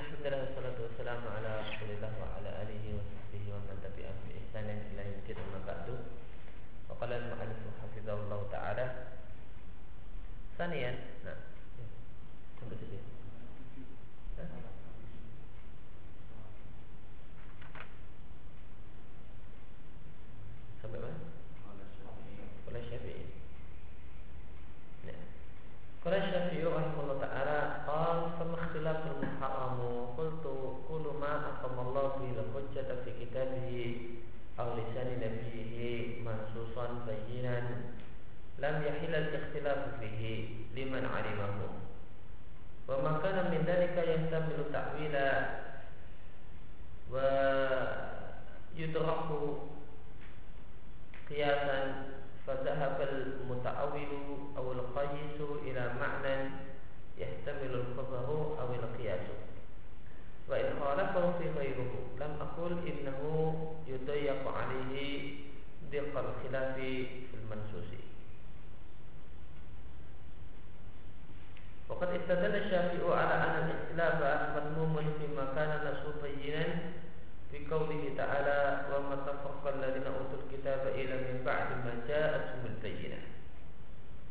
Bismillah 0.00 0.48
wassalatu 0.48 0.88
wassalamu 0.88 1.28
ala 1.28 1.60
Rasulillah 1.60 2.08
wa 2.16 2.32
ala 2.40 2.64
alihi 2.64 2.96
wa 2.96 3.04
sahbihi 3.04 3.52
wa 3.52 3.60
man 3.68 3.76
tabi'ahum 3.84 4.32
bi 4.32 4.40
ihsanin 4.40 4.80
ila 4.96 5.02
yaumil 5.04 5.36
amma 5.44 5.60
ba'du. 5.60 5.96
Wa 6.88 6.96
qala 6.96 7.20
al-mu'allif 7.20 7.60
hafizahullah 7.84 8.40
ta'ala. 8.48 8.86
Sanian, 10.56 10.96
nah. 11.20 11.36
Sampai 12.56 12.80
sini. 12.80 13.09
Yahtamilu 43.78 44.66
ta'wila 44.74 45.28
wa 47.10 47.28
yudraku 48.74 49.70
qiyasan 51.28 52.18
فذهب 52.46 52.96
المتأول 53.00 54.10
أو 54.56 54.72
القيس 54.72 55.38
إلى 55.62 55.84
معنى 56.00 56.36
يحتمل 57.18 57.72
الخبر 57.84 58.26
أو 58.58 58.68
القياس. 58.74 59.26
وإن 60.48 60.68
خالفه 60.80 61.24
في 61.38 61.46
غيره. 61.58 61.92
لم 62.20 62.32
أقل 62.40 62.72
إنه 62.90 63.20
يضيق 63.86 64.42
عليه 64.48 64.98
ضيق 65.90 66.12
الخلاف 66.18 66.74
في 66.74 67.34
المنسوس 67.38 67.90
وقد 71.90 72.08
استدل 72.08 72.54
الشافعي 72.54 73.02
على 73.20 73.34
أن 73.34 73.70
الاختلاف 73.70 74.16
مذموم 74.56 74.94
فيما 75.18 75.44
كان 75.54 75.70
نصه 75.86 76.14
بينا 76.22 76.64
في 77.50 77.66
قوله 77.70 78.14
تعالى 78.16 78.80
وما 78.94 79.16
تفرق 79.16 79.74
الذين 79.74 80.06
أوتوا 80.06 80.38
الكتاب 80.44 80.86
إلا 80.86 81.16
من 81.16 81.42
بعد 81.46 81.68
ما 81.84 81.92
جاءتهم 82.08 82.62
البينة 82.66 83.18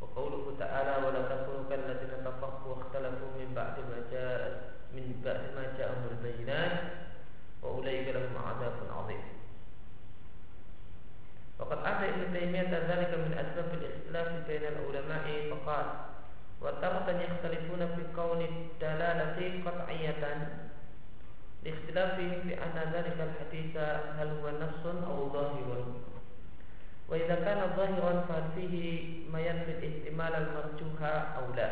وقوله 0.01 0.55
تعالى 0.59 1.07
ولا 1.07 1.21
تكونوا 1.21 1.69
كالذين 1.69 2.23
تفرقوا 2.25 2.75
واختلفوا 2.75 3.31
من 3.39 3.53
بعد 3.55 3.79
ما 3.79 3.99
جاء 4.11 4.61
من 4.93 5.21
بعد 5.25 5.41
ما 5.55 5.77
جاءهم 5.77 6.03
البينات 6.11 6.79
وأولئك 7.61 8.07
لهم 8.15 8.37
عذاب 8.47 8.73
عظيم. 8.97 9.23
وقد 11.59 11.77
أتى 11.77 12.09
ابن 12.09 12.33
تيمية 12.33 12.71
ذلك 12.71 13.11
من 13.13 13.31
أسباب 13.37 13.69
الإختلاف 13.73 14.47
بين 14.47 14.61
العلماء 14.63 15.25
فقال 15.51 15.85
وتارة 16.61 17.07
يختلفون 17.07 17.81
في 17.95 18.03
كون 18.15 18.41
الدلالة 18.41 19.37
قطعية. 19.65 20.23
لاختلافهم 21.63 22.31
في 22.41 22.51
أن 22.55 22.77
ذلك 22.93 23.17
الحديث 23.19 23.77
هل 24.19 24.29
هو 24.39 24.45
نص 24.49 24.83
أو 24.85 25.29
ظاهر. 25.33 25.85
وإذا 27.09 27.35
كان 27.35 27.61
ظاهرا 27.75 28.13
فهل 28.29 28.43
فيه 28.55 28.75
ما 29.31 29.39
ينفي 29.39 29.71
الاحتمال 29.71 30.33
المرجوح 30.35 30.99
أو 31.37 31.53
لا. 31.55 31.69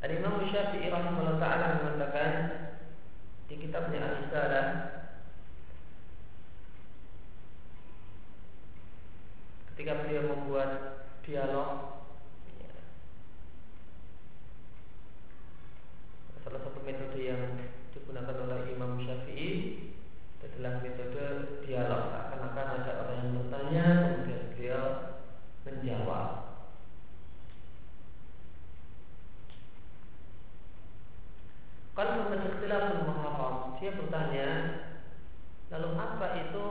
Al-Imam 0.00 0.48
Syafi'i 0.48 0.88
rahimahullah 0.88 1.36
ta'ala 1.36 1.76
mengatakan 1.76 2.32
di 3.52 3.60
kitabnya 3.60 4.00
Al-Risalah 4.00 4.64
ketika 9.80 10.04
beliau 10.04 10.36
membuat 10.36 10.70
dialog 11.24 12.04
salah 16.44 16.60
satu 16.60 16.84
metode 16.84 17.16
yang 17.16 17.56
digunakan 17.88 18.36
oleh 18.44 18.76
Imam 18.76 19.00
Syafi'i 19.00 19.80
adalah 20.44 20.84
metode 20.84 21.56
dialog 21.64 22.12
seakan-akan 22.12 22.66
ada 22.76 22.92
orang 22.92 23.18
yang 23.24 23.32
bertanya 23.40 23.84
kemudian 24.04 24.42
beliau 24.52 24.84
menjawab 25.64 26.28
kalau 31.96 32.36
ikhtilaful 32.36 33.00
muharram 33.08 33.80
dia 33.80 33.96
bertanya 33.96 34.48
lalu 35.72 35.88
apa 35.96 36.26
itu 36.36 36.64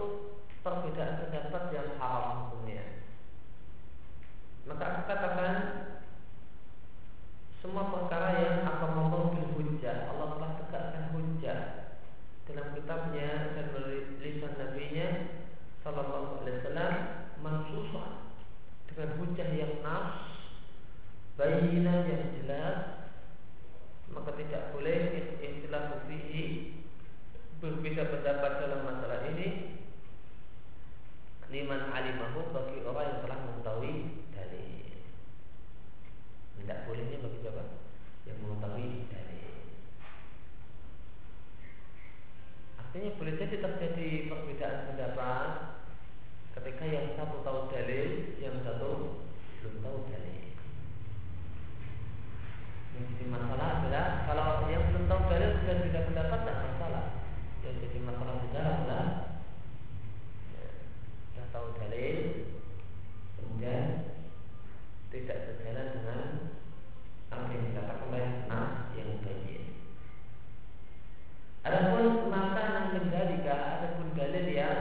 perbedaan 0.61 1.25
pendapat 1.25 1.63
yang 1.73 1.97
haram 1.97 2.53
hukumnya 2.53 2.99
maka 4.69 4.83
aku 4.85 4.98
katakan 5.09 5.55
semua 7.65 7.89
perkara 7.89 8.45
yang 8.45 8.61
akan 8.61 8.89
membawa 8.93 9.33
hujjah 9.57 10.05
Allah 10.05 10.37
telah 10.37 10.51
tegakkan 10.61 11.05
hujjah 11.17 11.59
dalam 12.45 12.77
kitabnya 12.77 13.57
dan 13.57 13.73
melalui 13.73 14.21
lisan 14.21 14.53
nabinya 14.53 15.33
Sallallahu 15.81 16.45
Alaihi 16.45 16.61
Wasallam 16.61 16.93
mansusan 17.41 18.11
dengan 18.85 19.09
hujjah 19.17 19.49
yang 19.49 19.81
nas 19.81 20.29
bayina 21.41 22.05
yang 22.05 22.29
jelas 22.37 23.09
maka 24.13 24.37
tidak 24.37 24.77
boleh 24.77 25.17
istilah 25.41 26.05
fihi 26.05 26.77
berbeda 27.57 28.13
pendapat 28.13 28.51
dalam 28.61 28.81
masalah 28.85 29.25
ini. 29.35 29.77
Liman 31.49 31.89
alimahu 31.89 32.53
bagi 32.53 32.85
orang 32.85 33.09
yang 33.09 33.19
telah 33.25 33.37
mengetahui 33.41 33.93
dalil 34.29 34.89
tidak 36.69 36.85
bolehnya 36.85 37.17
bagi 37.23 37.39
siapa 37.41 37.63
yang 38.29 38.38
mengetahui 38.49 39.05
dalil. 39.13 39.53
Artinya 42.81 43.09
boleh 43.21 43.33
jadi 43.37 43.55
terjadi 43.61 44.09
perbedaan 44.25 44.77
pendapat 44.89 45.49
ketika 46.57 46.85
yang 46.89 47.13
satu 47.13 47.45
tahu 47.45 47.69
dalil, 47.69 48.33
yang 48.41 48.57
satu 48.65 49.21
belum 49.61 49.75
tahu 49.85 49.97
dalil. 50.09 50.41
Yang 52.97 53.03
jadi 53.13 53.25
masalah 53.29 53.67
adalah 53.79 54.07
kalau 54.25 54.65
yang 54.73 54.89
belum 54.89 55.05
tahu 55.05 55.21
dalil 55.29 55.51
dan 55.69 55.77
tidak 55.85 56.03
pendapat 56.09 56.39
tidak 56.41 56.57
masalah. 56.65 57.05
Yang 57.61 57.75
jadi 57.85 57.97
masalah 58.01 58.35
besar 58.41 58.65
adalah 58.65 59.05
ya, 60.57 60.65
sudah 61.29 61.45
tahu 61.53 61.67
dalil, 61.77 62.17
kemudian 63.37 63.85
tidak 65.13 65.37
sejalan 65.45 65.87
dengan 65.93 66.21
apa 67.29 67.45
yang 67.53 67.63
dikatakan 67.69 68.07
oleh 68.09 68.25
nas 68.49 68.89
yang 68.97 69.21
baik. 69.21 69.61
Adapun 71.61 72.31
maka 72.33 72.63
yang 72.65 72.87
kendalika 72.97 73.55
adapun 73.77 74.17
dalil 74.17 74.45
yang 74.49 74.77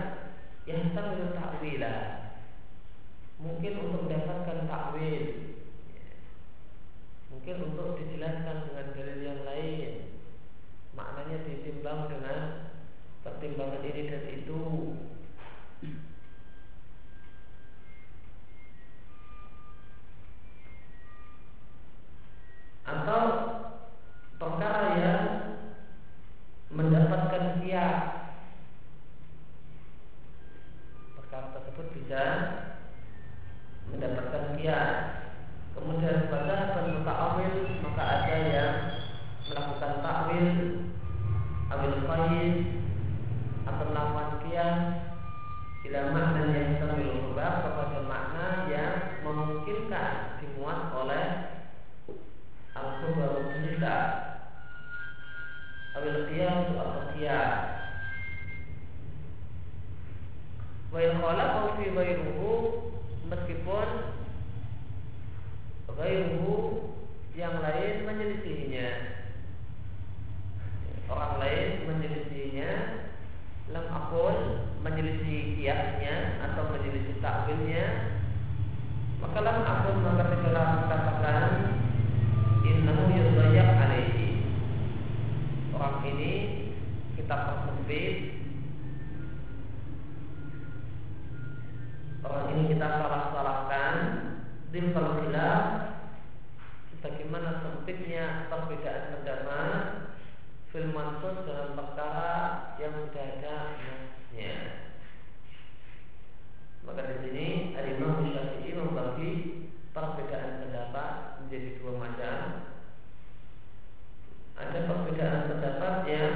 yang 0.65 0.89
sambil 0.97 1.33
takwila 1.37 1.97
mungkin 3.59 3.91
untuk 3.91 4.07
mendapatkan 4.07 4.71
takwil. 4.71 5.23
Mungkin 7.27 7.57
untuk 7.59 7.98
ketika 49.79 50.35
dimuat 50.43 50.91
oleh 50.91 51.27
Al-Khubar 52.75 53.31
Al-Jillah 53.47 54.03
Awil 55.95 56.27
Qiyam 56.27 56.75
Al-Qiyam 56.75 57.51
Wa 60.91 60.99
in 60.99 61.13
khalaqahu 61.23 61.79
fi 61.79 61.95
wairuhu 61.95 62.51
meskipun 63.31 63.89
Wairuhu 65.95 66.55
yang 67.35 67.59
lain 67.59 68.07
menyelisihinya. 68.07 68.91
Orang 71.11 71.39
lain 71.39 71.87
menyelisihinya 71.87 72.71
lam 73.71 73.87
akul 73.91 74.63
menyelisih 74.83 75.59
kiasnya 75.59 76.39
atau 76.51 76.71
menyelisih 76.71 77.19
takwilnya 77.19 78.18
Fakalam 79.19 79.59
aku 79.67 79.91
maka 79.99 80.25
segera 80.31 80.65
katakan 80.87 81.43
Innahu 82.63 83.11
yudayak 83.11 83.71
alaihi. 83.75 84.47
Orang 85.75 86.07
ini 86.07 86.33
kita 87.19 87.35
persempit. 87.35 88.17
Orang 92.23 92.47
ini 92.55 92.63
kita 92.75 92.87
salah-salahkan. 92.87 93.95
Dil 94.69 94.93
khilaf 94.93 95.65
Bagaimana 97.01 97.65
sempitnya 97.65 98.51
perbedaan 98.53 99.17
pendapat 99.17 99.73
Film 100.69 100.93
mansus 100.93 101.41
dalam 101.49 101.73
perkara 101.73 102.77
yang 102.77 102.93
sudah 103.09 103.27
ada 103.41 103.57
nasnya 103.81 104.57
Maka 106.85 107.01
di 107.01 107.17
sini 107.25 107.47
Al-Imam 107.81 108.29
perbedaan 109.99 110.63
pendapat 110.63 111.13
menjadi 111.43 111.69
dua 111.83 111.93
macam. 111.99 112.37
Ada 114.59 114.79
perbedaan 114.87 115.41
pendapat 115.51 115.95
yang 116.07 116.35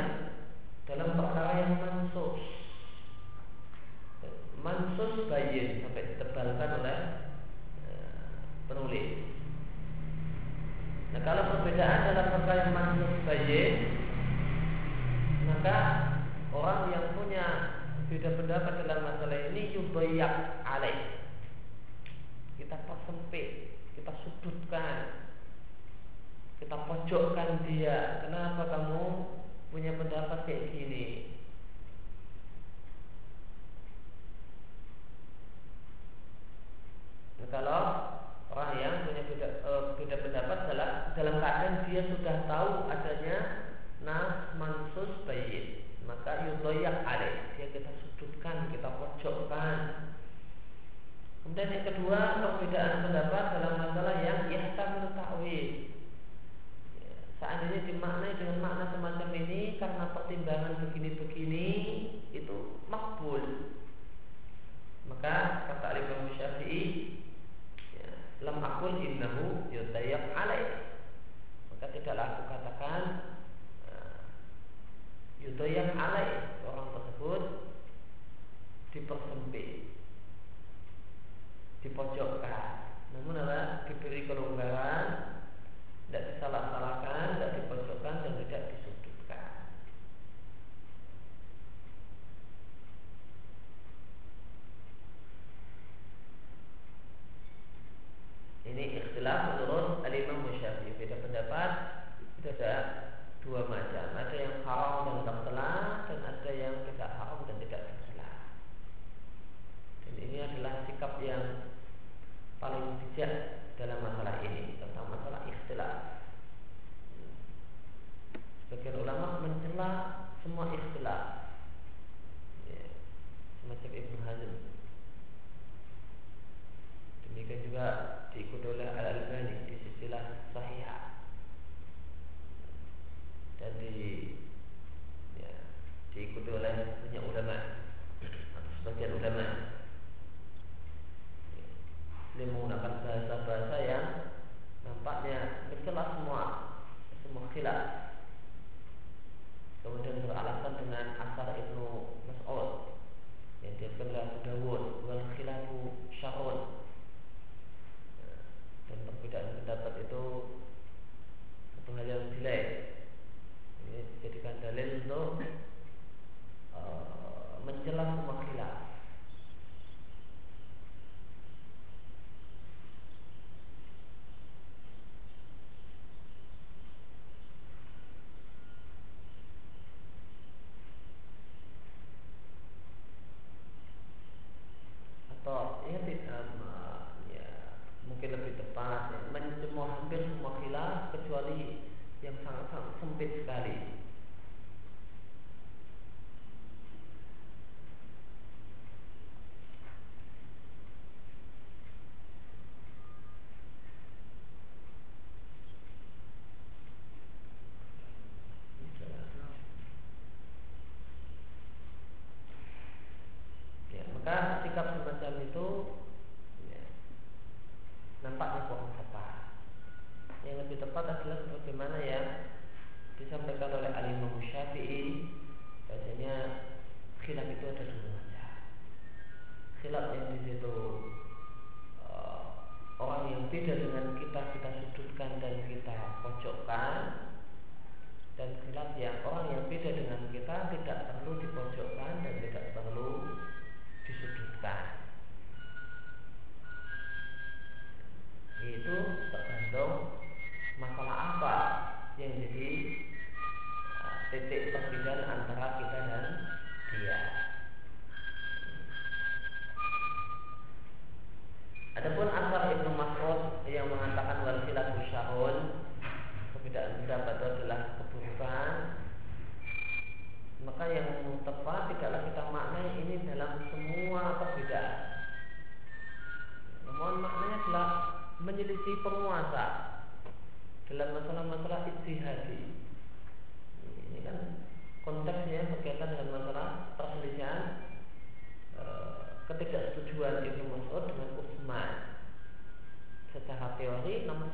dalam 0.87 1.11
perkara 1.14 1.53
yang 1.62 1.75
mansus. 1.79 2.38
Mansus 4.62 5.26
bayin 5.26 5.82
sampai 5.82 6.06
ditebalkan 6.14 6.70
oleh 6.82 6.99
eh, 7.87 8.31
penulis. 8.70 9.09
Nah, 11.15 11.20
kalau 11.26 11.43
perbedaan 11.50 12.06
dalam 12.15 12.26
perkara 12.31 12.58
yang 12.67 12.75
mansus 12.75 13.15
bayin, 13.26 13.75
maka 15.50 15.79
orang 16.55 16.94
yang 16.94 17.06
punya 17.19 17.47
beda 18.06 18.38
pendapat 18.38 18.73
dalam 18.87 19.00
masalah 19.03 19.38
ini 19.50 19.73
yubayak 19.75 20.62
alaih 20.62 21.21
kita 22.60 22.76
persempit, 22.84 23.78
kita 23.96 24.12
sudutkan, 24.25 25.28
kita 26.62 26.76
pojokkan 26.87 27.66
dia. 27.66 28.22
Kenapa 28.22 28.70
kamu 28.70 29.04
punya 29.75 29.93
pendapat 29.99 30.46
kayak 30.46 30.70
gini? 30.70 31.34
Dan 37.43 37.46
kalau 37.50 37.82
orang 38.55 38.72
yang 38.78 38.94
punya 39.02 39.22
beda, 39.26 39.48
e, 39.66 39.72
beda 39.98 40.16
pendapat 40.22 40.58
dalam 40.70 40.90
dalam 41.19 41.34
keadaan 41.43 41.75
dia 41.90 42.02
sudah 42.06 42.37
tahu 42.46 42.70
adanya 42.87 43.38
nas 44.06 44.55
mansus 44.55 45.10
bayi, 45.26 45.82
maka 46.06 46.46
yudoyak 46.46 47.02
ada. 47.02 47.58
dia 47.58 47.66
kita 47.75 47.90
sudutkan 48.02 48.70
kita 48.70 48.87
pojokkan 48.87 49.78
Kemudian 51.43 51.75
yang 51.75 51.85
kedua 51.91 52.21
perbedaan 52.39 53.03
pendapat 53.03 53.44
dalam 53.50 53.92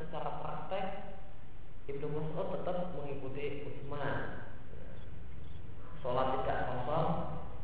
secara 0.09 0.41
praktek 0.41 0.87
Ibnu 1.85 2.09
Mas'ud 2.09 2.49
tetap 2.49 2.97
mengikuti 2.97 3.69
Utsman. 3.69 4.49
Sholat 6.01 6.41
tidak 6.41 6.65
kosong 6.65 7.09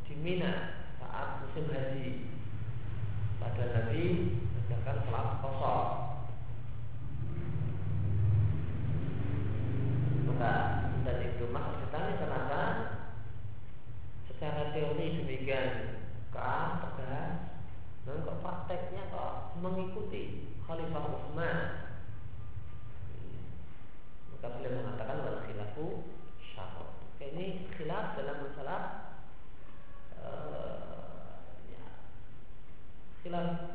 di 0.05 0.13
Mina 0.21 0.53
saat 1.01 1.41
musim 1.41 1.73
haji. 1.73 2.29
Padahal 3.41 3.73
Nabi 3.73 4.05
sedangkan 4.37 4.97
sholat 5.09 5.27
kosong. 5.41 5.89
Maka 10.29 10.53
dan 11.01 11.17
Ibnu 11.25 11.49
Mas'ud 11.49 11.81
ditanya 11.81 12.13
kenapa 12.21 12.61
secara 14.29 14.69
teori 14.77 15.17
demikian 15.17 15.69
kan 16.29 16.93
tegas, 16.93 17.57
dan 18.05 18.21
kok 18.21 18.41
prakteknya 18.45 19.09
kok 19.09 19.57
mengikuti 19.65 20.53
Khalifah 20.69 21.09
Utsman 21.09 21.84
kita 24.45 24.61
boleh 24.61 24.77
mengatakan 24.77 25.25
wal 25.25 25.41
khilafu 25.49 26.05
syahwat. 26.37 27.01
Ini 27.17 27.65
khilaf 27.73 28.13
dalam 28.13 28.45
masalah 28.45 28.81
uh, 30.21 31.41
ya, 31.73 31.85
khilaf 33.25 33.74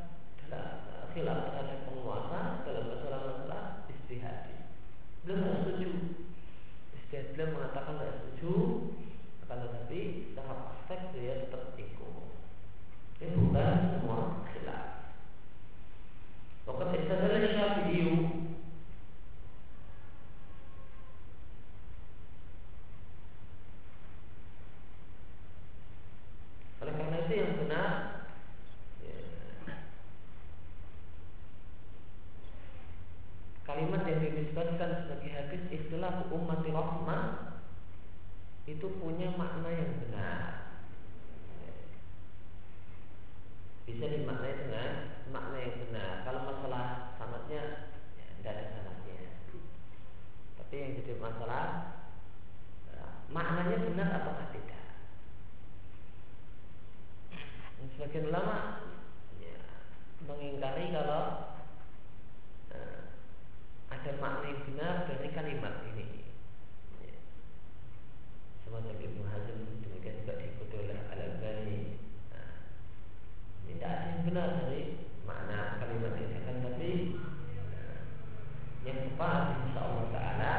yang 79.17 79.57
insya 79.65 79.79
Allah 79.81 80.05
taala. 80.13 80.55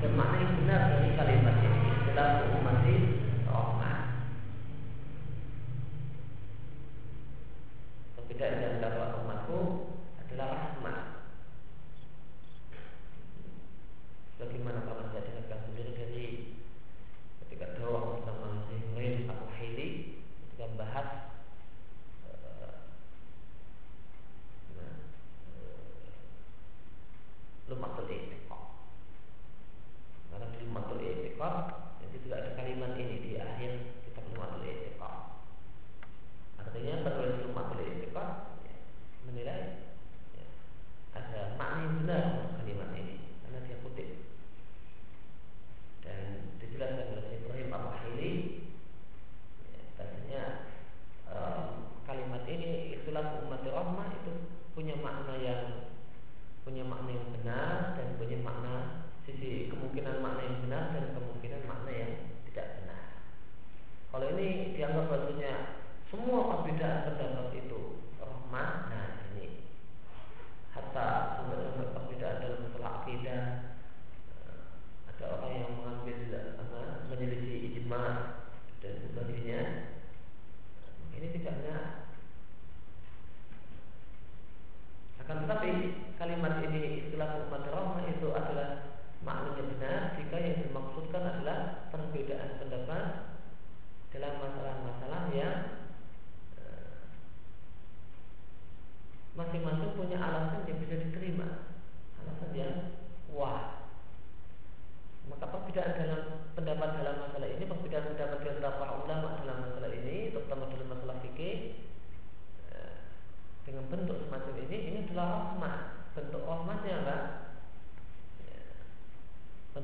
Dan 0.00 0.12
makna 0.16 0.36
yang 0.40 0.52
benar 0.64 0.80
dari 0.96 1.10
kalimat 1.14 1.56
ini. 1.60 1.80
Adalah 2.10 2.42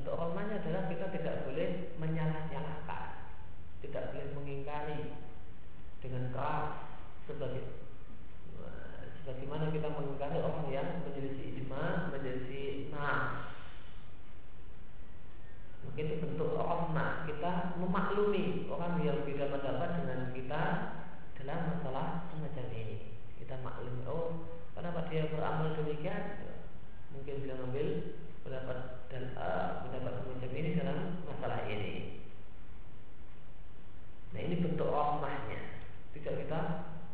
bentuk 0.07 0.23
hormatnya 0.23 0.63
adalah 0.63 0.87
kita 0.87 1.05
tidak 1.19 1.35
boleh 1.43 1.91
menyalah-nyalahkan 1.99 3.07
Tidak 3.83 4.03
boleh 4.15 4.27
mengingkari 4.39 5.19
Dengan 5.99 6.31
keras 6.31 6.95
sebagai 7.27 7.91
eh, 8.55 9.03
Sebagaimana 9.19 9.67
kita 9.67 9.91
mengingkari 9.91 10.39
orang 10.39 10.71
yang 10.71 11.03
menjadi 11.03 11.27
ijma 11.27 12.07
Menjadi 12.15 12.87
nas 12.87 13.51
mungkin 15.83 16.07
itu 16.07 16.23
bentuk 16.23 16.55
hormat 16.55 17.27
Kita 17.27 17.75
memaklumi 17.75 18.71
orang 18.71 19.03
yang 19.03 19.27
beda 19.27 19.51
pendapat 19.51 19.89
dengan 19.99 20.31
kita 20.31 20.63
Dalam 21.35 21.59
masalah 21.67 22.31
semacam 22.31 22.65
ini. 22.71 23.19
Kita 23.35 23.59
maklumi, 23.59 24.07
oh 24.07 24.47
kenapa 24.71 25.11
dia 25.11 25.27
beramal 25.27 25.75
demikian? 25.75 26.47
Mungkin 27.11 27.43
dia 27.43 27.59
ngambil 27.59 27.87
pendapat 28.47 28.96
dan 29.07 29.31
uh, 29.39 29.87
mendapat 29.87 30.23
semacam 30.23 30.51
ini 30.51 30.69
dalam 30.75 30.99
masalah 31.23 31.63
ini. 31.67 31.93
Nah 34.35 34.39
ini 34.43 34.59
bentuk 34.59 34.91
rahmahnya 34.91 35.79
Tidak 36.11 36.35
kita 36.45 36.61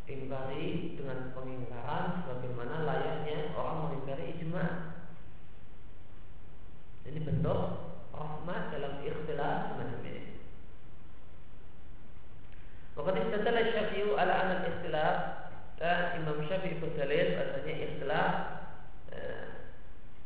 ingkari 0.09 0.97
dengan 0.97 1.29
pengingkaran 1.31 2.25
bagaimana 2.25 2.83
layaknya 2.89 3.53
orang 3.53 3.77
mengingkari 3.87 4.33
ijma. 4.33 4.97
Ini 7.05 7.19
bentuk 7.21 7.61
rahmah 8.15 8.71
dalam 8.71 9.03
ikhtilaf 9.03 9.75
semacam 9.75 10.01
ini 10.07 10.23
Waktu 12.93 13.19
istadala 13.27 13.61
syafi'u 13.73 14.15
ala 14.15 14.33
anak 14.47 14.59
ikhtilaf 14.69 15.17
Dan 15.81 16.23
Imam 16.23 16.45
Syafi'i 16.47 16.79
berdalil 16.79 17.35
Bahasanya 17.35 17.73
ikhtilaf 17.75 18.52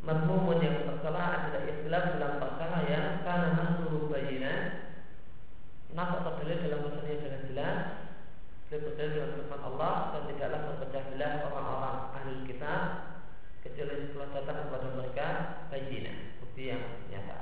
Mazmumun 0.07 0.63
yang 0.63 0.87
tercela 0.87 1.51
adalah 1.51 1.67
istilah 1.67 2.01
dalam 2.15 2.33
perkara 2.39 2.79
ya 2.87 3.01
karena 3.27 3.63
menurut 3.75 4.07
bayinan. 4.07 4.87
Nas 5.91 6.15
atau 6.23 6.39
dalil 6.39 6.63
dalam 6.63 6.79
masanya 6.87 7.15
dengan 7.19 7.43
jelas. 7.51 7.77
Dia 8.67 8.83
berdalil 8.83 9.15
dengan 9.15 9.31
firman 9.47 9.61
Allah 9.63 9.95
Dan 10.11 10.21
tidaklah 10.27 10.59
berpecah 10.67 11.03
belah 11.15 11.33
orang-orang 11.47 11.97
ahli 12.19 12.35
kita 12.51 12.75
Kecuali 13.63 13.95
setelah 14.11 14.29
datang 14.35 14.57
kepada 14.67 14.87
mereka 14.91 15.27
bayinan 15.71 16.17
Bukti 16.43 16.71
yang 16.71 16.83
nyata. 17.07 17.39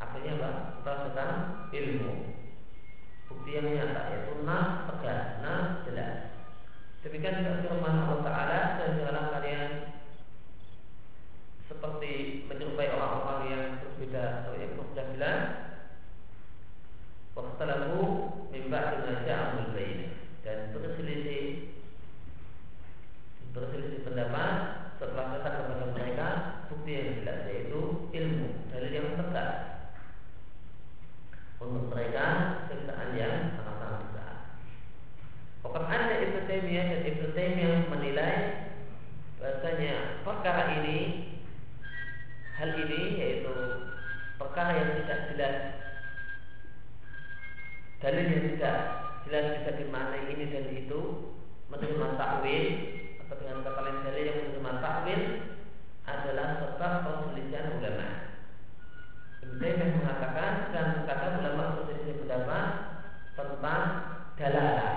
Artinya 0.00 0.32
apa? 0.36 0.50
Setelah 0.80 0.98
datang 1.12 1.32
ilmu. 1.76 2.12
Bukti 3.28 3.50
yang 3.52 3.68
nyata 3.68 4.00
yaitu 4.16 4.32
nas 4.48 4.88
tegas, 4.88 5.24
nas 5.44 5.84
jelas. 5.84 6.16
Demikian 7.00 7.40
juga 7.40 7.64
firman 7.64 8.04
Allah 8.04 8.20
Ta'ala 8.20 8.60
dan 8.76 8.90
jelaskan 9.00 9.39
menyerupai 12.80 12.96
orang-orang 12.96 13.40
yang 13.52 13.64
berbeda 13.84 14.24
atau 14.40 14.52
yang 14.56 14.72
bilang 15.12 15.40
Waktu 17.36 18.02
mimba 18.52 18.80
dengan 18.96 19.16
ja'amul 19.28 19.72
bayin 19.76 20.16
dan 20.40 20.72
berselisih 20.72 21.76
berselisih 23.52 24.00
pendapat 24.04 24.52
setelah 24.96 25.36
datang 25.36 25.54
kepada 25.60 25.86
mereka 25.92 26.28
bukti 26.72 26.90
yang 26.96 27.08
jelas 27.20 27.38
yaitu 27.52 27.80
ilmu 28.12 28.48
dalil 28.72 28.92
yang 28.92 29.16
tegak 29.16 29.50
untuk 31.60 31.84
mereka 31.92 32.26
siksaan 32.68 33.12
yang 33.16 33.56
sangat-sangat 33.60 34.00
besar. 34.08 34.32
Pokoknya 35.60 35.96
ada 35.96 36.16
Ibnu 36.24 36.40
Taimiyah 36.48 36.84
dan 36.88 37.00
Ibnu 37.04 37.28
Taimiyah 37.36 37.76
menilai 37.92 38.36
bahasanya 39.40 40.24
perkara 40.24 40.80
ini 40.80 40.98
hal 42.60 42.76
ini 42.76 43.00
yaitu 43.16 43.56
perkara 44.36 44.76
yang 44.76 44.92
tidak 45.00 45.32
jelas 45.32 45.56
dalil 48.04 48.26
yang 48.28 48.44
tidak 48.52 48.76
jelas 49.24 49.46
bisa 49.56 49.70
dimaknai 49.80 50.28
ini 50.28 50.44
dan 50.52 50.68
itu 50.68 51.00
menerima 51.72 52.20
takwil 52.20 52.64
atau 53.24 53.34
dengan 53.40 53.64
kata 53.64 53.80
lain 53.80 53.98
dalil 54.04 54.24
yang 54.28 54.38
menerima 54.44 54.72
takwil 54.84 55.22
adalah 56.04 56.48
sebab 56.60 56.92
perselisihan 57.06 57.76
ulama. 57.80 58.08
Ibnu 59.40 59.84
mengatakan 60.00 60.52
dan 60.72 60.88
kata 61.08 61.26
ulama 61.40 61.80
berselisih 61.80 62.24
pendapat 62.24 62.64
tentang 63.36 63.84
dalalah 64.36 64.94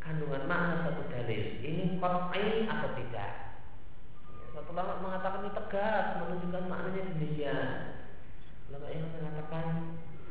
kandungan 0.00 0.44
makna 0.44 0.88
satu 0.88 1.08
dalil 1.08 1.42
ini 1.64 1.96
qat'i 2.00 2.68
atau 2.68 2.90
tidak. 2.96 3.09
Ulama 4.70 5.02
mengatakan 5.02 5.42
ini 5.42 5.50
tegas 5.50 6.04
menunjukkan 6.22 6.64
maknanya 6.70 7.02
demikian. 7.10 7.68
Ulama 8.70 8.86
yang 8.86 9.10
mengatakan 9.18 9.66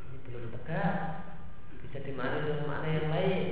ini 0.07 0.17
belum 0.23 0.55
tegas 0.55 0.95
bisa 1.83 1.99
dimaknai 2.07 2.47
dengan 2.47 2.63
makna 2.71 2.87
yang 2.87 3.09
lain. 3.11 3.47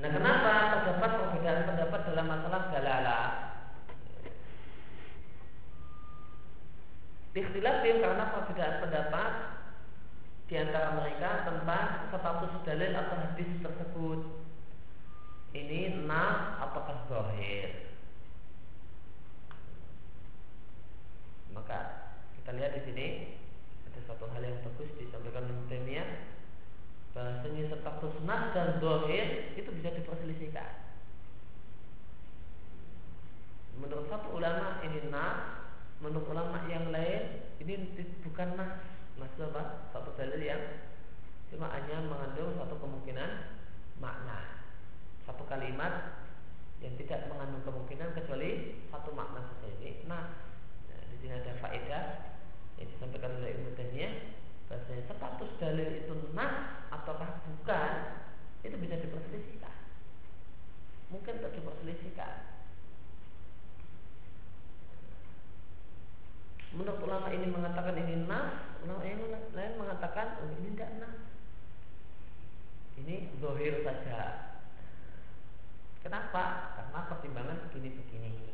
Nah 0.00 0.10
kenapa 0.10 0.52
terdapat 0.72 1.10
perbedaan 1.12 1.68
pendapat 1.68 2.00
dalam 2.08 2.26
masalah 2.26 2.62
dalalah? 2.72 3.26
Ikhtilafim 7.36 8.00
karena 8.00 8.24
perbedaan 8.32 8.74
pendapat 8.80 9.51
di 10.52 10.60
antara 10.60 10.92
mereka 11.00 11.48
tentang 11.48 12.12
status 12.12 12.52
dalil 12.68 12.92
atau 12.92 13.16
hadis 13.24 13.48
tersebut. 13.64 14.20
Ini 15.56 16.04
nas 16.04 16.60
apakah 16.60 17.08
zahir? 17.08 17.88
Maka 21.56 21.78
kita 22.36 22.52
lihat 22.52 22.76
di 22.76 22.84
sini 22.84 23.06
ada 23.88 24.00
satu 24.04 24.28
hal 24.28 24.44
yang 24.44 24.60
bagus 24.60 24.92
disampaikan 25.00 25.48
oleh 25.48 25.56
Taimiyah 25.72 26.08
bahasanya 27.16 27.72
status 27.72 28.12
nas 28.28 28.52
dan 28.52 28.76
dohir 28.76 29.56
itu 29.56 29.72
bisa 29.72 29.88
diperselisihkan. 29.96 30.84
Menurut 33.80 34.04
satu 34.12 34.36
ulama 34.36 34.84
ini 34.84 35.08
nas, 35.08 35.64
menurut 36.04 36.28
ulama 36.28 36.68
yang 36.68 36.92
lain 36.92 37.40
ini 37.56 37.88
bukan 38.20 38.52
nas. 38.60 38.91
Nas 39.22 39.38
apa? 39.38 39.86
Satu 39.94 40.10
dalil 40.18 40.42
yang 40.42 40.82
cuma 41.54 41.70
hanya 41.70 42.02
mengandung 42.02 42.58
satu 42.58 42.74
kemungkinan 42.82 43.30
makna. 44.02 44.66
Satu 45.22 45.46
kalimat 45.46 46.26
yang 46.82 46.98
tidak 46.98 47.30
mengandung 47.30 47.62
kemungkinan 47.62 48.18
kecuali 48.18 48.82
satu 48.90 49.14
makna 49.14 49.46
saja 49.46 49.70
ini. 49.78 50.02
Nah, 50.10 50.34
di 50.90 51.16
sini 51.22 51.38
ada 51.38 51.54
faedah 51.62 52.04
yang 52.82 52.88
disampaikan 52.90 53.38
oleh 53.38 53.54
Ibnu 53.54 53.78
Taimiyah 53.78 54.42
bahasanya 54.72 55.04
status 55.04 55.50
dalil 55.60 55.88
itu 56.00 56.14
nas 56.32 56.88
ataukah 56.88 57.44
bukan 57.44 57.92
itu 58.64 58.72
bisa 58.80 58.96
diperselisihkan 59.04 59.76
mungkin 61.12 61.44
untuk 61.44 61.52
diperselisihkan 61.52 62.61
menurut 66.72 67.00
ulama 67.04 67.28
ini 67.28 67.46
mengatakan 67.52 67.94
ini 68.00 68.24
nas 68.24 68.80
ulama 68.84 69.04
yang 69.04 69.20
lain 69.52 69.72
mengatakan 69.76 70.40
oh, 70.40 70.48
ini 70.56 70.72
tidak 70.72 70.90
nas 71.00 71.16
ini 72.96 73.28
zohir 73.40 73.84
saja 73.84 74.18
kenapa 76.00 76.74
karena 76.76 77.00
pertimbangan 77.08 77.58
begini-begini 77.68 78.52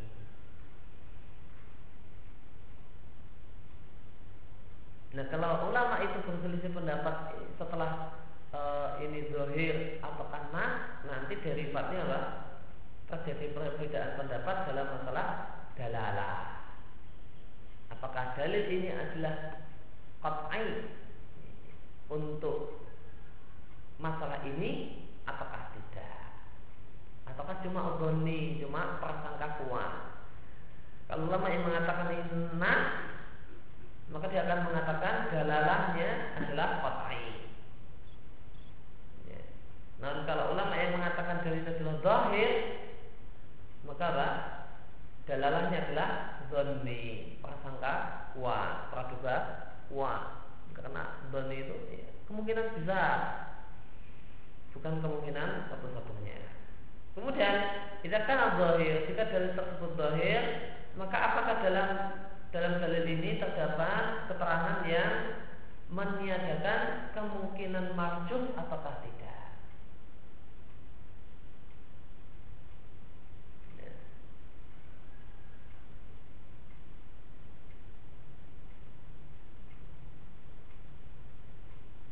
Nah 5.09 5.25
kalau 5.33 5.73
ulama 5.73 6.05
itu 6.05 6.21
berselisih 6.21 6.71
pendapat 6.77 7.33
setelah 7.57 8.13
e, 8.53 8.61
ini 9.09 9.33
zohir 9.33 9.99
atau 10.05 10.29
nas, 10.53 11.01
nanti 11.09 11.35
derivatnya 11.41 12.05
apa? 12.05 12.21
Terjadi 13.09 13.57
perbedaan 13.57 14.21
pendapat 14.21 14.57
dalam 14.69 14.87
masalah 15.01 15.29
dalalah. 15.81 16.58
Apakah 17.99 18.39
dalil 18.39 18.63
ini 18.71 18.95
adalah 18.95 19.59
qat'i 20.23 20.87
untuk 22.07 22.87
masalah 23.99 24.39
ini 24.47 25.03
ataukah 25.27 25.75
tidak? 25.75 26.31
Ataukah 27.27 27.59
cuma 27.67 27.99
udhoni, 27.99 28.63
cuma 28.63 29.03
prasangka 29.03 29.67
kuat? 29.67 30.15
Kalau 31.11 31.27
ulama 31.27 31.51
yang 31.51 31.67
mengatakan 31.67 32.07
ini 32.15 32.55
nas 32.55 32.87
maka 34.15 34.31
dia 34.31 34.47
akan 34.47 34.61
mengatakan 34.71 35.15
dalalahnya 35.35 36.09
adalah 36.39 36.69
qat'i. 36.79 37.51
Ya. 39.27 39.43
Nah, 39.99 40.23
kalau 40.23 40.55
ulama 40.55 40.75
yang 40.79 41.03
mengatakan 41.03 41.43
dari 41.43 41.67
adalah 41.67 41.99
zahir, 41.99 42.51
maka 43.83 44.05
apa? 44.07 44.29
Dalalahnya 45.27 45.79
adalah 45.83 46.38
zonni, 46.49 47.37
prasangka 47.41 47.95
kuat, 48.37 48.93
praduga 48.93 49.37
kuat. 49.93 50.45
Karena 50.75 51.23
zonni 51.33 51.67
itu 51.67 51.77
ya, 51.91 52.09
kemungkinan 52.31 52.67
besar, 52.79 53.17
bukan 54.77 55.03
kemungkinan 55.03 55.69
satu-satunya. 55.73 56.39
Kemudian, 57.19 57.57
jika 58.07 58.31
kan 58.31 58.55
zahir, 58.57 59.11
jika 59.11 59.27
dalil 59.27 59.53
tersebut 59.59 59.91
zahir, 59.99 60.43
maka 60.95 61.19
apakah 61.19 61.57
dalam 61.67 61.91
dalam 62.55 62.81
dalil 62.81 63.05
ini 63.05 63.37
terdapat 63.37 64.31
keterangan 64.31 64.87
yang 64.89 65.13
meniadakan 65.89 67.13
kemungkinan 67.17 67.97
marjuh 67.97 68.53
ataukah 68.57 69.01
tidak. 69.05 69.53
Ya. 73.81 73.93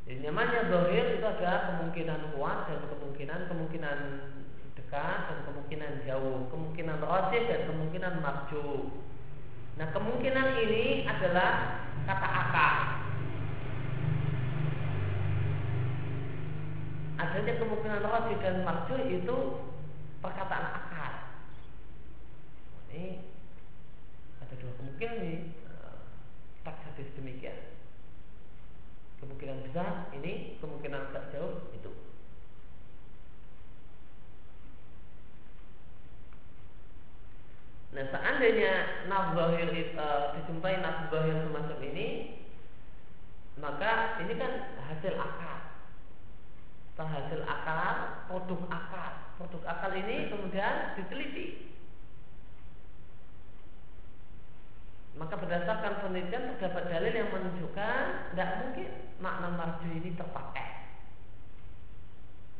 Jadi 0.06 0.22
namanya 0.22 0.70
dohir 0.70 1.18
itu 1.18 1.26
ada 1.26 1.74
kemungkinan 1.74 2.38
kuat 2.38 2.70
dan 2.70 2.78
kemungkinan 2.86 3.50
kemungkinan 3.50 3.98
dekat 4.78 5.20
dan 5.26 5.38
kemungkinan 5.50 6.06
jauh, 6.06 6.46
kemungkinan 6.46 7.02
rojih 7.02 7.42
dan 7.50 7.66
kemungkinan 7.66 8.22
marjuh. 8.22 8.86
Nah 9.74 9.90
kemungkinan 9.90 10.62
ini 10.62 11.10
adalah 11.10 11.82
kata 12.06 12.28
akal. 12.30 12.74
Adanya 17.18 17.52
kemungkinan 17.58 18.00
roji 18.06 18.34
dan 18.38 18.62
marju 18.62 18.94
itu 19.10 19.36
perkataan 20.22 20.66
akal. 20.70 21.12
Ini 22.94 23.26
ada 24.38 24.54
dua 24.54 24.72
kemungkinan 24.78 25.16
nih 25.18 25.38
eh, 25.50 25.98
tak 26.62 26.78
demikian. 26.94 27.65
Kemungkinan 29.26 29.58
besar 29.66 30.14
ini, 30.14 30.54
kemungkinan 30.62 31.10
agak 31.10 31.34
jauh 31.34 31.66
itu. 31.74 31.90
Nah 37.90 38.06
seandainya 38.06 39.02
nafzahir 39.10 39.66
uh, 39.98 40.38
dijumpai 40.38 40.78
nafzahir 40.78 41.42
semacam 41.42 41.78
ini 41.90 42.38
maka 43.56 44.20
ini 44.22 44.36
kan 44.38 44.52
hasil 44.78 45.16
akal. 45.16 45.58
Hasil 46.96 47.42
akal, 47.44 47.96
produk 48.30 48.60
akal. 48.68 49.12
Produk 49.40 49.62
akal 49.64 49.90
ini 49.96 50.28
kemudian 50.28 50.94
diteliti. 50.94 51.75
Maka 55.16 55.32
berdasarkan 55.40 56.04
penelitian 56.04 56.60
terdapat 56.60 56.92
dalil 56.92 57.12
yang 57.16 57.32
menunjukkan 57.32 58.04
tidak 58.36 58.50
mungkin 58.60 58.88
makna 59.16 59.48
marju 59.48 59.88
ini 59.88 60.12
terpakai. 60.12 60.92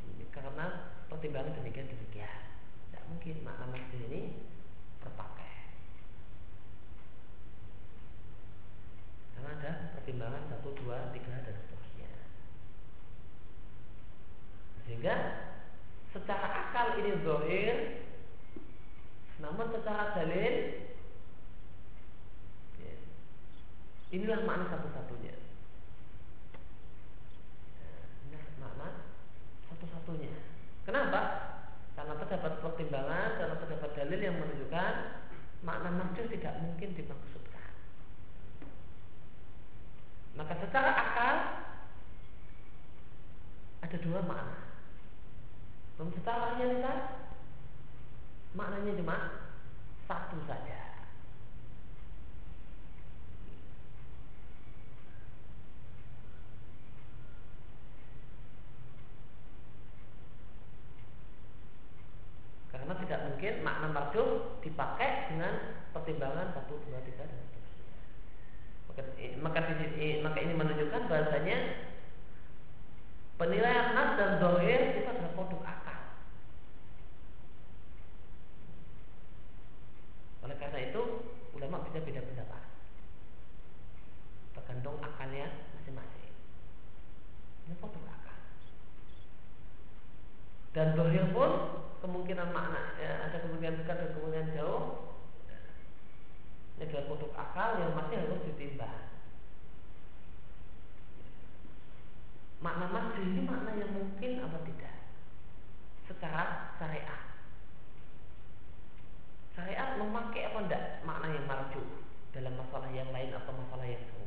Ini 0.01 0.25
karena 0.33 0.97
pertimbangan 1.13 1.53
demikian 1.61 1.93
demikian. 1.93 2.41
Tidak 2.89 3.05
mungkin 3.13 3.45
makna 3.45 3.65
marju 3.77 3.97
ini 4.09 4.21
terpakai. 5.05 5.53
Karena 9.37 9.51
ada 9.61 9.73
pertimbangan 10.01 10.43
satu, 10.49 10.73
dua, 10.81 11.13
tiga 11.13 11.37
dan 11.45 11.61
seterusnya. 11.61 12.11
Sehingga 14.89 15.15
secara 16.17 16.73
akal 16.73 17.05
ini 17.05 17.21
zohir, 17.21 18.01
namun 19.45 19.69
secara 19.77 20.17
dalil 20.17 20.89
Inilah 24.15 24.47
makna 24.47 24.71
satu-satunya. 24.71 25.35
Ini 28.31 28.39
makna 28.63 28.89
satu-satunya. 29.67 30.35
Kenapa? 30.87 31.21
Karena 31.99 32.15
terdapat 32.23 32.53
pertimbangan, 32.63 33.29
karena 33.35 33.57
terdapat 33.59 33.91
dalil 33.99 34.21
yang 34.23 34.37
menunjukkan 34.39 34.93
makna 35.67 35.91
maksud 35.91 36.31
tidak 36.31 36.55
mungkin 36.63 36.95
dimaksudkan. 36.95 37.71
Maka 40.37 40.55
secara 40.63 40.91
akal 40.95 41.37
ada 43.83 43.97
dua 43.99 44.21
makna. 44.23 44.59
Namun 45.97 46.13
secara 46.15 46.61
realitas 46.61 47.01
maknanya 48.53 48.93
cuma 49.01 49.17
satu 50.07 50.39
saja. 50.47 50.86
Karena 62.77 62.95
tidak 63.01 63.21
mungkin 63.33 63.53
makna 63.65 63.89
marjuh 63.89 64.61
dipakai 64.61 65.33
dengan 65.33 65.53
pertimbangan 65.97 66.53
satu 66.53 66.77
dua 66.85 67.01
tiga 67.09 67.25
dan. 67.25 67.41
Maka, 68.93 69.03
maka, 69.41 69.61
maka 70.25 70.39
ini 70.41 70.55
menunjukkan 70.57 71.03
bahasanya 71.09 71.57
penilaian 73.37 73.93
nas 73.93 74.17
dan 74.17 74.41
dohir 74.41 74.97
itu 74.97 75.05
adalah 75.05 75.33
produk 75.37 75.61
akal. 75.65 76.01
Oleh 80.49 80.57
karena 80.57 80.79
itu 80.89 81.03
ulama 81.53 81.85
bisa 81.85 82.01
beda 82.01 82.25
pendapat. 82.25 82.63
Tergantung 84.57 84.97
akalnya 85.05 85.53
masing-masing. 85.77 86.33
Ini 87.69 87.75
produk 87.77 88.05
akal. 88.09 88.39
Dan 90.73 90.97
dohir 90.97 91.29
pun 91.37 91.76
kemungkinan 92.07 92.55
makna 92.55 92.95
ya, 93.03 93.27
ada 93.27 93.43
kemungkinan 93.43 93.83
dekat 93.83 93.97
dan 93.99 94.11
kemungkinan 94.15 94.55
jauh. 94.55 94.83
Ini 96.79 96.87
adalah 96.87 97.05
produk 97.11 97.33
akal 97.35 97.71
yang 97.83 97.93
masih 97.99 98.17
harus 98.23 98.47
ditimbang 98.47 99.07
makna 102.67 102.89
masjid 102.89 103.23
ini 103.23 103.47
makna 103.47 103.79
yang 103.79 103.93
mungkin 103.93 104.43
apa 104.43 104.59
tidak? 104.65 104.97
Secara 106.09 106.43
syariat. 106.81 107.23
Syariat 109.55 110.01
memakai 110.01 110.51
apa 110.51 110.59
tidak 110.67 110.85
makna 111.07 111.31
yang 111.31 111.47
marju 111.47 111.83
dalam 112.33 112.59
masalah 112.59 112.91
yang 112.93 113.09
lain 113.15 113.33
atau 113.33 113.53
masalah 113.55 113.87
yang 113.87 114.03
serupa 114.09 114.27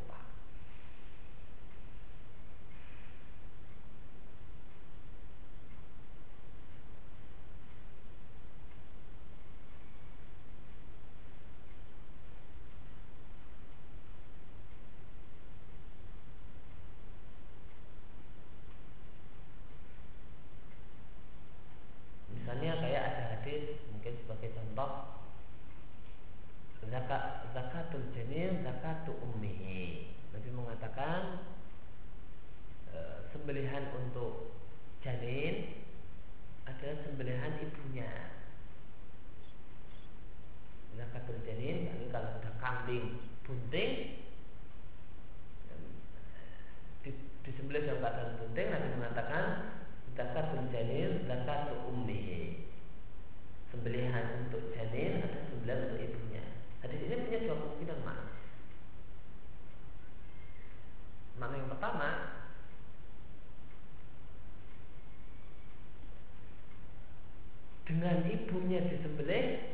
dengan 67.89 68.21
ibunya 68.21 68.85
disembelih 68.85 69.65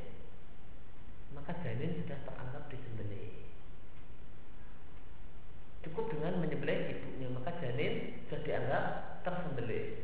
maka 1.35 1.51
janin 1.59 1.99
sudah 1.99 2.15
teranggap 2.23 2.63
disembelih 2.71 3.51
cukup 5.83 6.15
dengan 6.15 6.39
menyembelih 6.39 6.95
ibunya 6.95 7.27
maka 7.35 7.59
janin 7.59 8.23
sudah 8.25 8.39
dianggap 8.47 8.83
tersembelih 9.27 9.99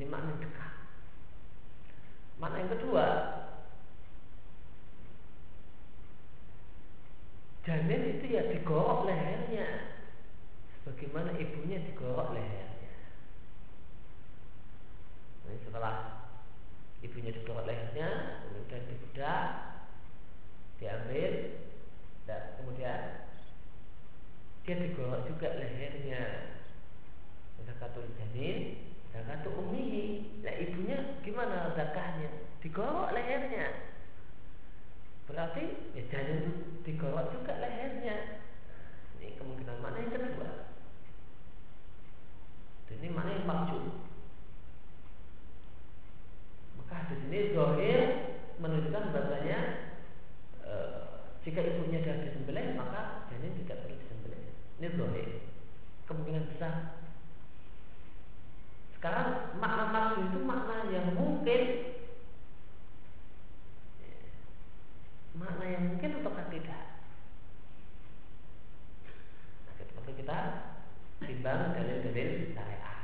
ini 0.00 0.04
makna 0.08 0.32
yang 0.32 0.40
dekat 0.48 0.74
makna 2.40 2.56
yang 2.56 2.72
kedua 2.72 3.06
janin 7.68 8.02
itu 8.16 8.24
ya 8.32 8.48
digorok 8.48 9.04
lehernya 9.04 9.92
sebagaimana 10.80 11.36
ibunya 11.36 11.84
digorok 11.84 12.32
leher 12.32 12.74
Jadi 15.44 15.60
setelah 15.74 16.22
ibunya 17.02 17.34
didorot 17.34 17.66
lehernya, 17.66 18.38
kemudian 18.46 18.86
dibedah, 18.86 19.42
diambil, 20.78 21.34
dan 22.30 22.42
kemudian 22.62 23.26
dia 24.62 24.74
digorok 24.78 25.26
juga 25.26 25.50
lehernya. 25.58 26.54
Zakatul 27.66 28.06
janin, 28.14 28.86
zakatul 29.10 29.66
ummihi. 29.66 30.38
Nah 30.46 30.54
ibunya 30.62 31.18
gimana 31.26 31.74
zakahnya? 31.74 32.30
Digorok 32.62 33.10
lehernya. 33.10 33.90
Berarti 35.26 35.90
ya 35.98 36.06
janin 36.06 36.54
itu 36.54 36.86
digorok 36.86 37.34
juga 37.34 37.58
lehernya. 37.58 38.46
Ini 39.18 39.42
kemungkinan 39.42 39.82
mana 39.82 39.98
yang 39.98 40.14
kedua? 40.22 40.70
Ini 42.94 43.10
mana 43.10 43.30
yang 43.42 43.46
maksud? 43.50 44.13
Maka 46.86 47.10
di 47.10 47.14
sini 47.24 47.38
zohir 47.56 48.00
menunjukkan 48.60 49.10
bahasanya 49.10 49.58
e, 50.62 50.72
jika 51.42 51.60
ibunya 51.64 52.04
sudah 52.04 52.22
disembelih 52.22 52.78
maka 52.78 53.26
janin 53.32 53.58
tidak 53.64 53.82
perlu 53.82 53.96
disembelih. 53.98 54.40
Ini 54.78 54.88
zohir. 54.94 55.28
Kemungkinan 56.04 56.44
besar. 56.54 57.00
Sekarang 58.96 59.56
makna 59.60 59.84
maksud 59.90 60.32
itu 60.32 60.38
makna 60.44 60.88
yang 60.92 61.12
mungkin 61.12 61.62
makna 65.34 65.64
yang 65.66 65.82
mungkin 65.90 66.10
atau 66.22 66.32
tidak. 66.48 66.82
Nah, 69.66 69.74
seperti 69.76 70.12
kita 70.22 70.38
timbang 71.20 71.74
dalil-dalil 71.74 72.54
syariat. 72.54 72.98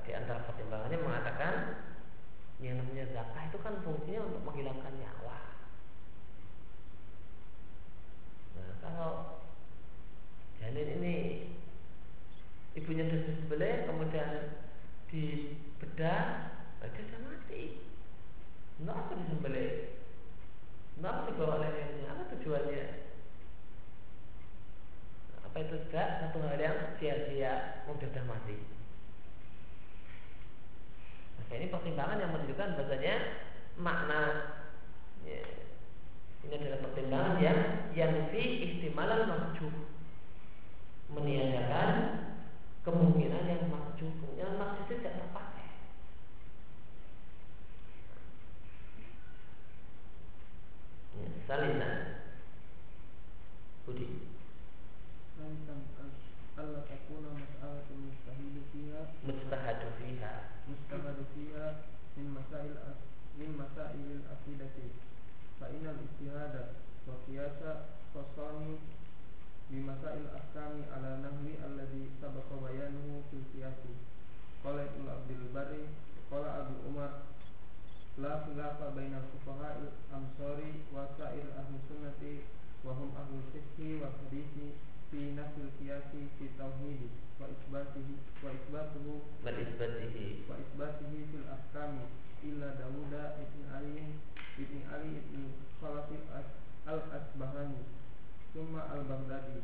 Di 0.00 0.18
antara 0.18 0.42
Mengatakan 0.98 1.54
yang 2.58 2.82
namanya 2.82 3.06
zakah 3.14 3.42
itu 3.46 3.58
kan 3.62 3.74
fungsinya 3.86 4.20
untuk 4.26 4.42
menghilangkan 4.42 4.94
nyawa. 4.98 5.38
Nah, 8.58 8.72
kalau 8.82 9.12
janin 10.58 10.88
ini 10.98 11.16
ibunya 12.74 13.06
sudah 13.06 13.34
sebelah 13.38 13.76
kemudian 13.86 14.30
di 15.08 15.56
bedah 15.78 16.50
dia 16.80 17.02
sudah 17.06 17.22
mati. 17.24 17.62
Kenapa 18.80 19.12
disembelih? 19.12 20.00
Kenapa 20.96 21.28
dibawa 21.28 21.60
lehernya? 21.60 22.08
Apa 22.12 22.22
tujuannya? 22.36 22.84
Apa 25.44 25.56
itu 25.64 25.76
tidak 25.88 26.08
satu 26.24 26.38
hal 26.44 26.60
yang 26.60 26.96
sia-sia 26.96 27.84
mudah 27.84 28.24
mati? 28.24 28.79
Pertimbangan 31.50 32.22
yang 32.22 32.30
menunjukkan 32.30 32.78
bahasanya 32.78 33.14
makna 33.74 34.22
ya, 35.26 35.42
ini 36.46 36.54
adalah 36.54 36.80
pertimbangan 36.86 37.34
yang 37.42 37.58
yang 37.90 38.30
fi 38.30 38.42
ihtimalan 38.70 39.26
marjuh 39.26 39.74
meniadakan 41.10 41.90
kemungkinan 42.86 43.44
yang 43.50 43.66
marjuh 43.66 44.08
kemungkinan 44.08 44.54
marjuh 44.62 44.84
itu 44.86 44.94
tidak 45.02 45.18
terpakai. 45.18 45.68
Ya, 51.18 52.09
min 63.40 63.56
masail 63.56 64.04
al-aqidati 64.20 64.92
fa 65.58 65.66
innal 65.72 65.96
ijtihada 66.04 66.76
wa 67.08 67.16
qiyasa 67.24 67.70
qasami 68.12 68.76
bi 69.72 69.80
masail 69.80 70.28
ahkami 70.36 70.84
ala 70.92 71.24
nahwi 71.24 71.56
alladhi 71.64 72.12
sabaqa 72.20 72.60
bayanuhu 72.60 73.24
fil 73.32 73.46
qiyasi. 73.56 73.96
Qala 74.60 74.84
ibnu 74.92 75.08
abdul 75.08 75.48
bari 75.56 75.88
qala 76.28 76.48
abu 76.68 76.74
umar 76.92 77.12
la 78.20 78.44
khilafa 78.44 78.92
bainal 78.92 79.24
fuqaha 79.32 79.70
amsari 80.12 80.84
wa 80.92 81.08
sa'ir 81.16 81.46
ahli 81.56 81.78
sunnati 81.88 82.32
wa 82.84 82.92
hum 82.98 83.10
ahli 83.16 83.40
fiqhi 83.54 83.96
wa 84.02 84.12
hadithi 84.18 84.76
fi 85.10 85.32
nafsil 85.38 85.70
qiyasi 85.80 86.28
fi 86.36 86.44
tauhidi 86.60 87.08
wa 87.40 87.48
isbatihi 87.48 88.14
wa 88.44 88.50
isbatuhu 88.52 89.14
bal 89.44 89.56
isbatihi 89.64 90.44
wa 90.50 90.54
isbatihi 90.64 91.18
fil 91.32 91.46
ahkami 91.56 92.04
illa 92.44 92.68
Dawuda 92.80 93.36
ibn 93.42 93.60
Ali 93.74 94.16
ibn 94.58 94.76
Ali 94.92 95.10
ibn 95.20 95.52
Khalaf 95.80 96.08
al 96.86 97.00
Asbahani 97.12 97.82
summa 98.52 98.88
al 98.92 99.04
Baghdadi 99.04 99.60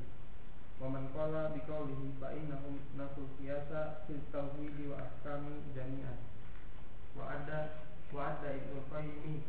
wa 0.81 0.89
man 0.93 1.09
qala 1.17 1.51
bi 1.57 1.61
qawlihi 1.65 2.21
fa 2.21 2.33
innahum 2.37 2.77
nasul 3.01 3.27
qiyasa 3.41 4.05
fil 4.07 4.21
tauhidi 4.33 4.93
wa 4.93 5.01
ahkami 5.01 5.65
jami'an. 5.73 6.21
Wa 7.17 7.33
ada 7.33 7.81
wa 8.13 8.29
ada 8.37 8.53
ibnu 8.53 8.85
qayyim 8.93 9.41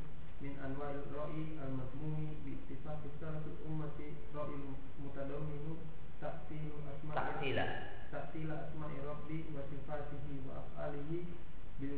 min 0.42 0.54
anwa'il 0.64 1.04
ra'i 1.12 1.60
al-madmumi 1.60 2.40
bi 2.46 2.56
ittifaqi 2.56 3.10
salafil 3.20 3.58
ummati 3.68 4.16
ra'il 4.32 4.64
mutadamminu 5.04 5.76
ta'tilu 6.22 6.78
asma'i 6.88 7.18
taktila 7.18 7.66
ta'tila 8.14 8.56
asma'i 8.70 8.98
rabbi 9.04 9.38
wa 9.54 9.62
sifatihi 9.68 10.46
wa 10.48 10.62
af'alihi 10.64 11.20
bil 11.82 11.98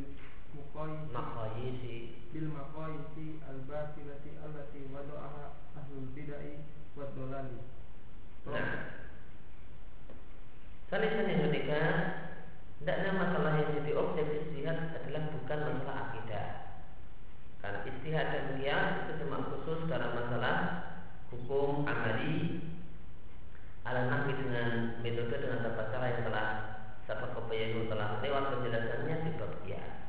maqayisi 1.12 2.28
bil 2.32 2.48
maqayisi 2.50 3.42
al 3.46 3.62
batilati 3.68 4.38
allati 4.40 4.80
wada'aha 4.90 5.44
ahlul 5.78 6.10
bid'ah 6.16 6.44
wad 6.96 7.10
dolali 7.14 7.60
Nah, 8.40 8.96
Salisan 10.88 11.28
yang 11.28 11.44
ketiga, 11.52 11.82
Tidaknya 12.80 13.12
masalah 13.12 13.60
yang 13.60 13.76
jadi 13.76 13.92
objek 13.92 14.24
istihad 14.40 14.96
adalah 14.96 15.28
bukan 15.36 15.58
masalah 15.68 15.96
akidah. 16.08 16.48
Karena 17.60 17.84
istihad 17.84 18.26
dan 18.32 18.56
qiyas 18.56 19.04
itu 19.04 19.12
cuma 19.20 19.44
khusus 19.52 19.84
dalam 19.84 20.16
masalah 20.16 20.56
hukum 21.28 21.84
amali 21.84 22.64
ala 23.84 24.08
nabi 24.08 24.32
dengan 24.32 24.96
metode 25.04 25.28
dengan 25.28 25.60
tata 25.60 25.92
cara 25.92 26.08
yang 26.08 26.24
telah 26.24 26.48
sahabat 27.04 27.36
kebayang 27.36 27.84
telah 27.92 28.16
lewat 28.24 28.44
penjelasannya 28.48 29.16
di 29.28 29.30
bab 29.36 29.52
qiyas. 29.60 29.99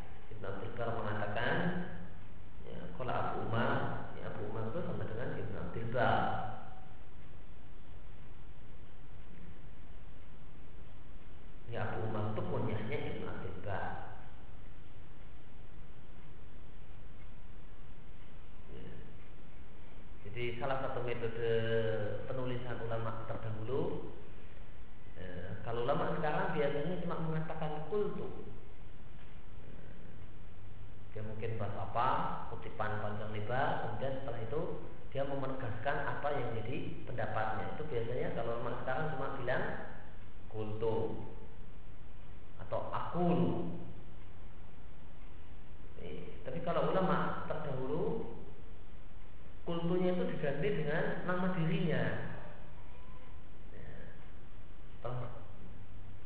Bar 0.41 0.89
mengatakan 0.97 1.55
ya, 2.65 2.79
kalau 2.97 3.13
Abu 3.13 3.35
Umar, 3.45 4.09
ya 4.17 4.33
Abu 4.33 4.49
Umar 4.49 4.73
itu 4.73 4.79
sama 4.81 5.05
dengan 5.05 5.37
Ibnu 5.37 5.57
Abdul 5.61 5.87
Bar. 5.93 6.19
Ya 11.71 11.79
Abu 11.87 11.97
Umar 12.09 12.35
itu 12.35 12.41
Abdul 13.31 13.57
Bar. 13.63 13.87
Ya. 18.75 18.91
Jadi 20.27 20.43
salah 20.59 20.77
satu 20.83 20.99
metode 21.03 21.51
penulisan 22.27 22.77
ulama 22.87 23.27
terdahulu 23.27 24.11
eh, 25.19 25.59
Kalau 25.63 25.83
ulama 25.83 26.15
sekarang 26.17 26.55
biasanya 26.55 27.01
cuma 27.03 27.15
mengatakan 27.23 27.87
kultu 27.91 28.47
Eh, 29.63 29.95
Dia 31.13 31.21
mungkin 31.41 31.57
bahas 31.57 31.73
apa, 31.89 32.09
kutipan 32.53 33.01
panjang 33.01 33.33
lebar 33.33 33.81
Kemudian 33.81 34.13
setelah 34.21 34.41
itu 34.45 34.61
dia 35.09 35.25
memenegaskan 35.25 35.97
apa 36.05 36.37
yang 36.37 36.53
jadi 36.53 37.01
pendapatnya 37.09 37.65
Itu 37.73 37.89
biasanya 37.89 38.37
kalau 38.37 38.61
ulama 38.61 38.77
sekarang 38.85 39.05
cuma 39.17 39.27
bilang 39.41 39.65
kultu 40.53 40.97
Atau 42.61 42.93
akul 42.93 43.41
Tapi 46.45 46.59
kalau 46.61 46.93
ulama 46.93 47.49
terdahulu 47.49 48.37
kultunya 49.65 50.13
itu 50.13 50.25
diganti 50.29 50.67
dengan 50.73 51.21
nama 51.29 51.53
dirinya. 51.53 52.03
Ya. 53.69 53.93
Setelah 54.97 55.29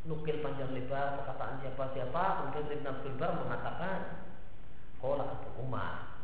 nukil 0.08 0.40
panjang 0.40 0.72
lebar 0.72 1.20
perkataan 1.20 1.60
siapa 1.60 1.84
siapa, 1.92 2.24
kemudian 2.40 2.80
Ibn 2.80 2.92
Abdul 2.96 3.16
Bar 3.20 3.32
mengatakan, 3.44 4.25
Kola 5.06 5.38
Abu 5.38 5.62
Umar. 5.62 6.18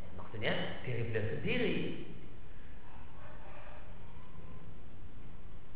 Ya, 0.00 0.08
maksudnya 0.16 0.52
diri 0.88 1.12
beliau 1.12 1.36
sendiri. 1.36 1.76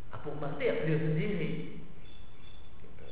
Abu 0.08 0.32
Umar 0.32 0.56
itu 0.56 0.64
ya 0.64 0.74
beliau 0.80 1.00
sendiri. 1.04 1.50
Gitu. 2.80 3.08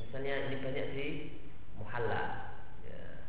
Misalnya 0.00 0.48
ini 0.48 0.56
banyak 0.64 0.86
di 0.96 1.06
Muhalla 1.76 2.56
ya. 2.88 3.28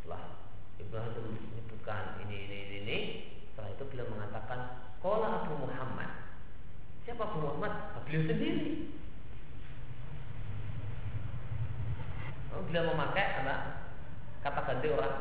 Setelah 0.00 0.40
Ibrahim 0.80 1.28
menyebutkan 1.28 2.24
ini 2.24 2.36
ini 2.48 2.56
ini 2.56 2.76
ini 2.88 2.98
Setelah 3.52 3.68
itu 3.76 3.84
beliau 3.84 4.08
mengatakan 4.08 4.60
Kola 5.04 5.44
Abu 5.44 5.60
Muhammad 5.60 6.08
Siapa 7.04 7.20
Abu 7.24 7.44
Muhammad? 7.44 8.00
Beliau 8.08 8.28
sendiri 8.28 9.01
Beliau 12.52 12.92
memakai 12.92 13.44
apa? 13.44 13.56
Kata 14.44 14.60
ganti 14.68 14.88
orang 14.92 15.16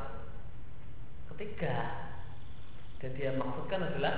Ketiga 1.31 1.75
Dan 2.99 3.11
dia 3.15 3.31
maksudkan 3.35 3.87
adalah 3.87 4.15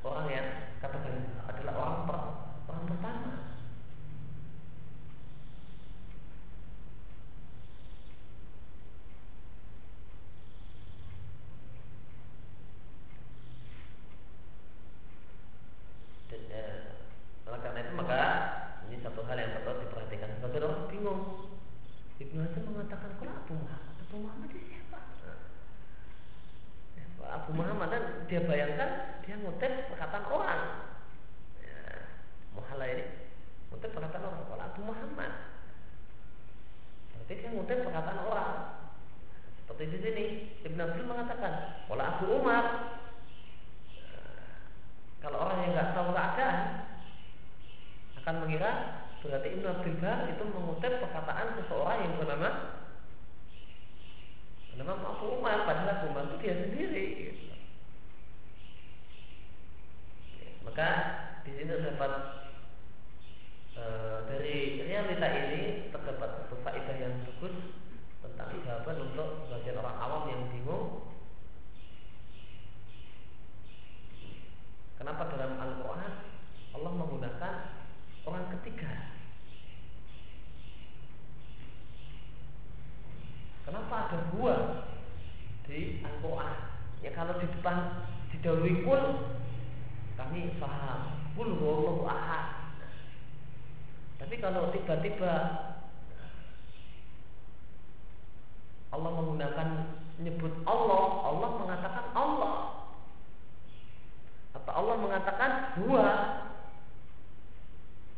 Orang 0.00 0.28
yang 0.32 0.48
kata 0.80 0.96
ganti 0.96 1.28
adalah 1.44 1.74
orang 1.76 1.98
per, 2.08 2.18
orang 2.72 2.84
pertama 2.88 3.32
Dan, 16.30 16.46
eh, 16.46 17.58
karena 17.58 17.78
itu 17.82 17.92
maka 17.98 18.22
ini 18.86 19.02
satu 19.02 19.26
hal 19.26 19.34
yang 19.34 19.50
perlu 19.66 19.82
diperhatikan 19.82 20.30
sebagai 20.38 20.62
orang 20.62 20.86
bingung. 20.86 21.22
Ibnu 22.22 22.38
Hazm 22.44 22.62
mengatakan 22.70 23.18
kalau 23.18 23.32
Abu 23.34 23.52
Muhammad, 23.58 23.94
Abu 23.98 24.16
Muhammad 24.22 24.48
itu 24.54 24.60
siapa? 24.70 24.98
Ya, 26.94 27.04
Abu 27.34 27.50
Muhammad 27.56 27.88
kan 27.90 28.04
dia 28.30 28.40
bayangkan 28.46 28.90
dia 29.26 29.34
ngutip 29.42 29.90
perkataan 29.90 30.26
orang. 30.30 30.62
Ya, 31.58 31.82
Muhalla 32.54 32.86
ini 32.86 33.04
ngutip 33.74 33.90
perkataan 33.90 34.22
orang. 34.22 34.42
Kalau 34.46 34.64
Abu 34.70 34.80
Muhammad, 34.86 35.32
berarti 37.10 37.32
dia 37.34 37.50
ngutip 37.50 37.78
perkataan 37.82 38.20
orang. 38.22 38.52
Seperti 39.58 39.82
di 39.90 39.98
sini 39.98 40.24
Ibnu 40.62 40.78
Abdul 40.78 41.10
mengatakan, 41.10 41.82
kalau 41.90 42.04
Abu 42.06 42.24
Umar, 42.38 42.64
kalau 45.18 45.36
orang 45.42 45.58
yang 45.66 45.72
nggak 45.74 45.90
tahu 45.92 46.08
keadaan 46.14 46.58
akan 48.22 48.34
mengira 48.46 48.72
berarti 49.20 49.48
Ibnu 49.52 49.66
Abdul 49.68 49.96
Bar 50.00 50.18
itu 50.32 50.44
mengutip 50.48 50.92
perkataan 51.02 51.60
seseorang 51.60 51.98
yang 52.08 52.14
bernama 52.16 52.48
bernama 54.72 54.92
Abu 55.12 55.26
Umar 55.36 55.68
padahal 55.68 55.92
Abu 55.98 56.06
Umar 56.14 56.24
itu 56.30 56.36
dia 56.40 56.54
sendiri. 56.56 57.06
Gitu. 57.20 57.39
Maka 60.70 60.90
di 61.42 61.50
sini 61.50 61.66
terdapat 61.66 62.46
e, 63.74 63.84
dari 64.22 64.86
realita 64.86 65.26
ini 65.26 65.90
terdapat 65.90 66.46
satu 66.46 66.62
faedah 66.62 66.94
yang 66.94 67.26
bagus 67.26 67.74
tentang 68.22 68.54
jawaban 68.62 69.10
untuk 69.10 69.50
sebagian 69.50 69.82
orang 69.82 69.98
awam 69.98 70.22
yang 70.30 70.42
bingung. 70.54 71.10
Kenapa 74.94 75.26
dalam 75.34 75.58
Al-Quran 75.58 76.12
Allah 76.78 76.92
menggunakan 77.02 77.54
orang 78.30 78.46
ketiga? 78.54 79.10
Kenapa 83.66 83.94
ada 84.06 84.18
dua 84.38 84.54
di 85.66 85.98
Al-Quran? 86.06 86.56
Ya 87.02 87.10
kalau 87.10 87.42
di 87.42 87.50
depan 87.58 88.06
didahului 88.30 88.86
pun 88.86 89.02
kami 90.30 90.54
paham. 90.62 91.26
Kul 91.34 91.58
wallahu 91.58 92.06
ahad. 92.06 92.78
Tapi 94.22 94.38
kalau 94.38 94.70
tiba-tiba 94.70 95.34
Allah 98.94 99.10
menggunakan 99.10 99.68
menyebut 100.22 100.54
Allah, 100.70 101.02
Allah 101.26 101.50
mengatakan 101.58 102.04
Allah. 102.14 102.54
Atau 104.54 104.70
Allah 104.70 104.96
mengatakan 105.02 105.50
buah. 105.82 106.18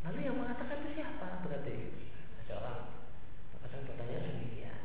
Lalu 0.05 0.21
yang 0.29 0.37
mengatakan 0.37 0.85
itu 0.85 1.01
siapa? 1.01 1.41
Berarti 1.49 1.97
ada 2.45 2.53
orang 2.61 2.81
akan 3.57 3.81
bertanya 3.89 4.19
demikian. 4.21 4.81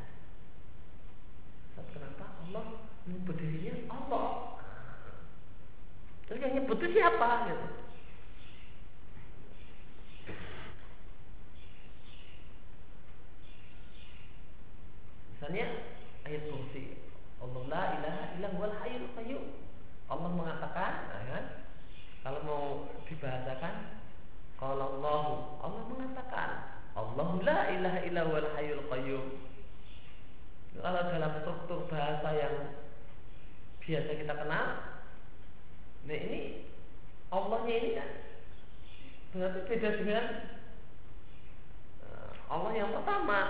Sebab 1.76 1.92
kenapa 1.92 2.24
Allah 2.48 2.88
menyebut 3.04 3.36
dirinya 3.36 3.84
Allah? 3.92 4.48
Nyebut 6.68 6.84
itu 6.84 7.00
siapa? 7.00 7.48
Gitu. 7.48 7.66
Misalnya 15.32 15.66
ayat 16.28 16.42
kursi 16.52 17.00
Allah 17.40 17.62
la 17.72 17.82
ilaha 17.96 18.22
illa 18.36 18.48
huwal 18.52 18.76
hayyul 18.84 19.08
qayyum. 19.16 19.44
Allah 20.12 20.28
mengatakan, 20.28 20.92
nah 21.08 21.24
kan? 21.32 21.44
Kalau 22.20 22.40
mau 22.44 22.64
dibahasakan 23.08 23.74
kalau 24.60 25.00
Allah 25.00 25.24
Allah 25.64 25.82
mengatakan 25.88 26.50
Allah 26.92 27.28
la 27.48 27.58
ilaha 27.72 27.98
illa 28.04 28.20
huwal 28.28 28.48
hayyul 28.60 28.84
qayyum. 28.92 29.24
Kalau 30.76 31.00
dalam 31.16 31.32
struktur 31.40 31.88
bahasa 31.88 32.28
yang 32.36 32.76
biasa 33.80 34.20
kita 34.20 34.36
kenal, 34.36 34.97
nah 36.08 36.16
ini 36.16 36.64
Allahnya 37.28 37.74
ini 37.76 37.90
kan 38.00 38.10
berarti 39.36 39.60
beda 39.68 39.88
dengan 40.00 40.24
eh, 42.00 42.30
Allah 42.48 42.72
yang 42.72 42.96
pertama. 42.96 43.40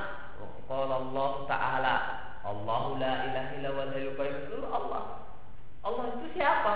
Kalau 0.67 0.91
Allah 0.91 1.31
Taala 1.47 1.95
Allahu 2.43 2.99
la 2.99 3.31
ilaha 3.31 3.51
illa 3.55 3.71
wa 3.71 3.85
la 3.87 4.69
Allah. 4.75 5.05
Allah 5.87 6.05
itu 6.19 6.27
siapa? 6.35 6.73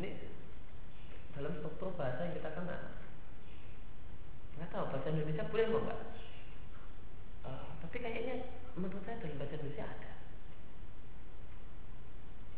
Ini 0.00 0.10
dalam 1.36 1.52
struktur 1.60 1.92
bahasa 2.00 2.32
yang 2.32 2.34
kita 2.40 2.50
kenal. 2.56 2.82
Nggak 4.56 4.68
tahu 4.72 4.84
bahasa 4.88 5.08
Indonesia 5.12 5.44
boleh 5.52 5.66
nggak? 5.68 6.00
Uh, 7.42 7.68
tapi 7.84 7.96
kayaknya 8.00 8.48
menurut 8.72 9.04
saya 9.04 9.20
dalam 9.20 9.36
bahasa 9.36 9.60
Indonesia 9.60 9.84
ada. 9.84 10.11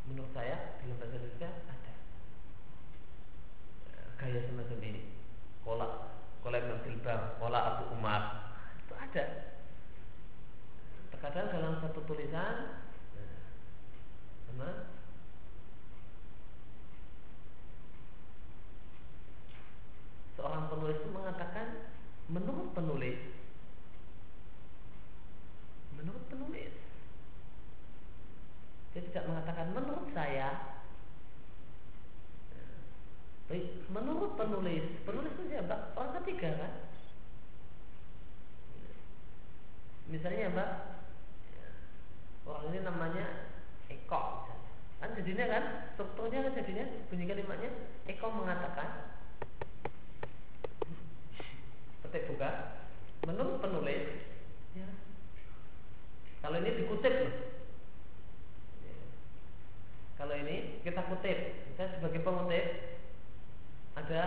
Menurut 0.04 0.30
saya 0.36 0.76
dalam 0.82 0.96
bahasa 1.00 1.16
Indonesia 1.16 1.48
ada. 1.48 1.92
Uh, 3.88 4.08
gaya 4.20 4.40
semacam 4.44 4.78
ini. 4.84 5.02
Kolak, 5.64 5.92
kolak 6.44 6.60
Ibn 6.60 7.00
kolak 7.40 7.62
Abu 7.64 7.84
Umar, 7.96 8.44
ada 9.14 9.54
terkadang 11.24 11.48
dalam 11.54 11.74
satu 11.78 12.02
tulisan 12.02 12.82
nah, 14.58 14.74
seorang 20.34 20.66
penulis 20.66 20.98
itu 20.98 21.10
mengatakan 21.14 21.94
menurut 22.26 22.74
penulis 22.74 23.18
menurut 25.94 26.24
penulis 26.26 26.73
dia 28.94 29.02
tidak 29.10 29.26
mengatakan 29.26 29.74
menurut 29.74 30.06
saya 30.14 30.78
menurut 33.90 34.38
penulis 34.38 34.86
penulis 35.02 35.34
itu 35.34 35.50
siapa 35.50 35.90
orang 35.98 36.14
ketiga 36.22 36.50
kan 36.62 36.72
misalnya 40.06 40.54
mbak 40.54 40.70
orang 42.46 42.70
ini 42.70 42.78
namanya 42.86 43.26
Eko 43.90 44.46
kan 45.02 45.10
jadinya 45.18 45.44
kan 45.50 45.64
strukturnya 45.98 46.46
kan 46.46 46.54
jadinya 46.54 46.86
bunyi 47.10 47.24
kalimatnya 47.26 47.70
Eko 48.06 48.26
mengatakan 48.30 49.10
petik 52.06 52.30
buka 52.30 52.50
menurut 53.26 53.58
penulis 53.58 54.06
ya. 54.78 54.86
kalau 56.46 56.62
ini 56.62 56.78
dikutip. 56.78 57.53
Kalau 60.24 60.40
ini 60.40 60.80
kita 60.80 61.04
kutip. 61.04 61.36
Kita 61.68 62.00
sebagai 62.00 62.24
pengutip 62.24 62.64
ada 63.92 64.22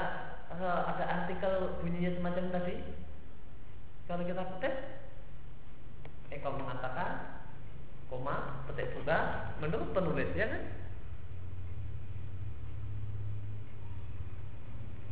eh, 0.53 0.81
ada 0.93 1.03
artikel 1.09 1.81
bunyinya 1.81 2.13
semacam 2.13 2.53
tadi. 2.53 2.85
Kalau 4.05 4.21
kita 4.21 4.45
kutip 4.45 4.73
Eko 6.29 6.53
mengatakan 6.53 7.41
koma 8.13 8.61
petik 8.69 8.93
juga 8.93 9.49
menurut 9.57 9.89
penulis 9.97 10.29
ya 10.37 10.45
kan? 10.45 10.63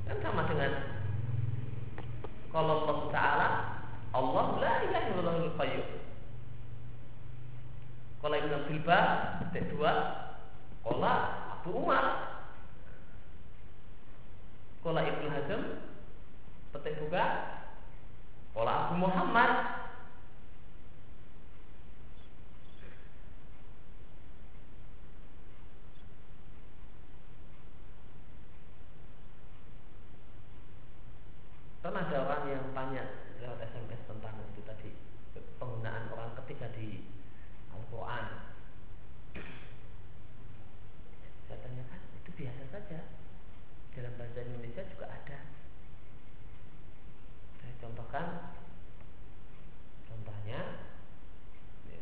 Kan 0.05 0.17
sama 0.21 0.45
dengan 0.45 1.01
kalau 2.53 2.85
Allah 2.85 2.99
Taala 3.09 3.49
Allah 4.13 4.45
la 4.61 4.73
ilaha 4.85 5.07
illallah 5.09 5.49
qayyum 5.57 5.89
kalau 8.21 8.35
Ibnu 8.37 8.57
Bilba 8.69 8.99
petik 9.41 9.73
dua 9.73 10.24
Kola 10.85 11.13
Abu 11.57 11.81
Umar. 11.81 12.05
Kola 14.85 15.01
Ibnu 15.01 15.33
Hazm 15.33 15.61
petik 16.69 17.01
juga 17.01 17.23
Kola 18.53 18.85
Abu 18.85 19.01
Muhammad. 19.01 19.51
Kan 31.81 31.97
ada 31.97 32.17
orang 32.29 32.43
yang 32.45 32.65
tanya 32.77 33.03
lewat 33.41 33.57
SMS 33.73 34.01
tentang 34.05 34.37
itu 34.53 34.61
tadi 34.61 34.89
penggunaan 35.57 36.13
orang 36.13 36.29
ketiga 36.45 36.69
di 36.77 37.01
Al-Quran. 37.73 38.25
Saya 41.45 41.57
tanyakan 41.61 42.01
itu 42.21 42.31
biasa 42.33 42.63
saja. 42.73 42.99
Dalam 43.95 44.13
bahasa 44.19 44.39
Indonesia 44.43 44.83
juga 44.91 45.07
ada. 45.07 45.39
Saya 47.63 47.73
contohkan 47.79 48.27
contohnya 50.05 50.61
ya, 51.87 51.99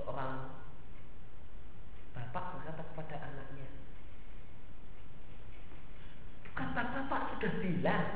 seorang 0.00 0.64
bapak 2.16 2.44
berkata 2.56 2.82
kepada 2.88 3.16
anaknya, 3.20 3.68
kata 6.56 6.82
bapak 6.94 7.20
sudah 7.36 7.52
bilang? 7.60 8.08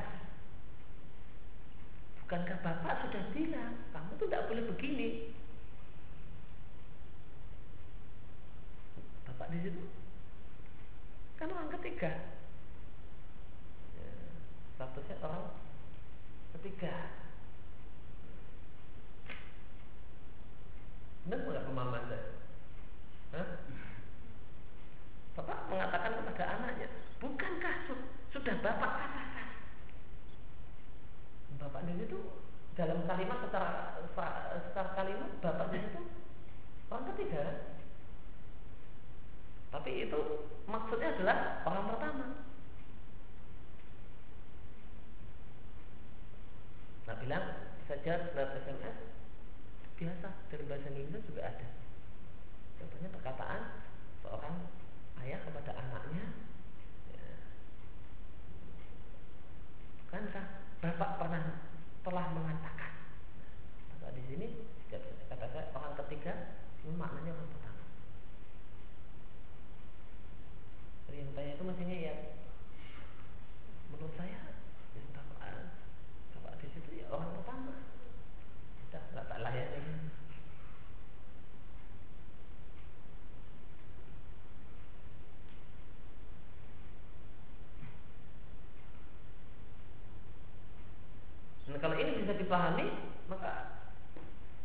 Bukankah 2.31 2.63
Bapak 2.63 3.03
sudah 3.03 3.27
bilang? 3.35 3.75
Kamu 3.91 4.15
tuh 4.15 4.31
tidak 4.31 4.47
boleh 4.47 4.63
begini. 4.71 5.35
Bapak 9.27 9.51
di 9.51 9.67
situ 9.67 9.83
Kan 11.41 11.49
orang 11.49 11.73
ketiga. 11.81 12.13
Ya, 13.97 14.13
Statusnya 14.77 15.17
orang 15.25 15.57
ketiga. 16.61 16.95
Benar 21.25 21.41
nggak 21.41 21.65
pemahaman 21.65 22.05
saya? 22.13 22.25
Bapak 25.31 25.71
mengatakan 25.71 26.19
kepada 26.19 26.45
anaknya 26.59 26.89
Bukankah 27.23 27.75
sudah 28.35 28.57
Bapak 28.61 28.91
katakan? 29.01 29.49
Bapak 31.61 31.81
di 31.89 31.95
situ 32.01 32.19
dalam 32.75 33.05
kalimat 33.05 33.39
secara 33.45 34.01
secara 34.65 34.91
kalimat 34.97 35.31
bapak 35.45 35.69
di 35.69 35.79
situ 35.85 36.01
orang 36.89 37.07
ketiga. 37.13 37.45
Tapi 39.71 39.91
itu 40.09 40.21
maksudnya 40.71 41.09
adalah 41.19 41.67
orang 41.67 41.85
pertama. 41.91 42.27
Nah 47.11 47.17
bilang 47.19 47.45
saja 47.91 48.31
lewat 48.33 48.55
SMS 48.63 48.97
biasa. 49.99 50.29
Dari 50.49 50.65
bahasa 50.65 50.87
Indonesia 50.89 51.21
juga 51.27 51.43
ada. 51.45 51.69
Contohnya 52.79 53.09
perkataan 53.13 53.63
seorang 54.25 54.57
ayah 55.27 55.41
kepada 55.45 55.75
anaknya. 55.77 56.25
Ya. 57.13 57.27
bukankah 60.07 60.47
bapak 60.81 61.11
pernah 61.21 61.43
telah 62.01 62.27
mengatakan 62.33 62.93
maka 63.93 64.17
di 64.17 64.23
sini 64.25 64.47
kata 65.29 65.47
saya 65.53 65.69
orang 65.77 65.95
ketiga 66.01 66.57
ini 66.83 66.97
maknanya 66.97 67.37
orang 67.37 67.60
yang 71.15 71.35
itu 71.35 71.63
mestinya 71.67 71.97
ya 71.97 72.15
menurut 73.91 74.15
saya 74.15 74.39
yang 74.95 75.07
bapak, 75.11 75.75
bapak 76.39 76.53
di 76.63 76.67
situ 76.71 76.91
ya 77.03 77.07
orang 77.11 77.35
pertama. 77.41 77.75
Sudah 78.87 79.03
nggak 79.11 79.27
tak 79.27 79.39
layak 79.43 79.69
lagi. 79.75 79.95
Nah, 91.71 91.79
kalau 91.79 91.95
ini 91.95 92.19
bisa 92.19 92.35
dipahami, 92.35 92.87
maka 93.31 93.79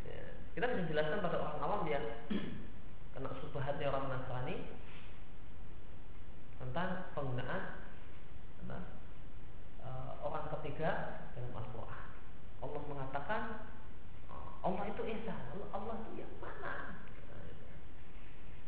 ya, 0.02 0.34
kita 0.58 0.66
bisa 0.74 0.90
jelaskan 0.90 1.22
pada 1.22 1.38
orang 1.38 1.58
awam 1.62 1.82
yang 1.86 2.02
kena 3.14 3.30
subhatnya 3.38 3.94
orang 3.94 4.10
Nasrani 4.10 4.75
tentang 6.76 7.08
penggunaan 7.16 7.88
apa, 8.68 8.78
uh, 9.80 10.12
orang 10.28 10.44
ketiga 10.60 11.24
dalam 11.32 11.56
Al-Quran. 11.56 12.08
Allah 12.60 12.82
mengatakan 12.84 13.42
Allah 14.60 14.84
itu 14.84 15.02
Esa, 15.08 15.32
Allah, 15.72 15.96
itu 16.04 16.20
yang 16.20 16.36
mana? 16.36 17.00
Nah, 17.00 17.48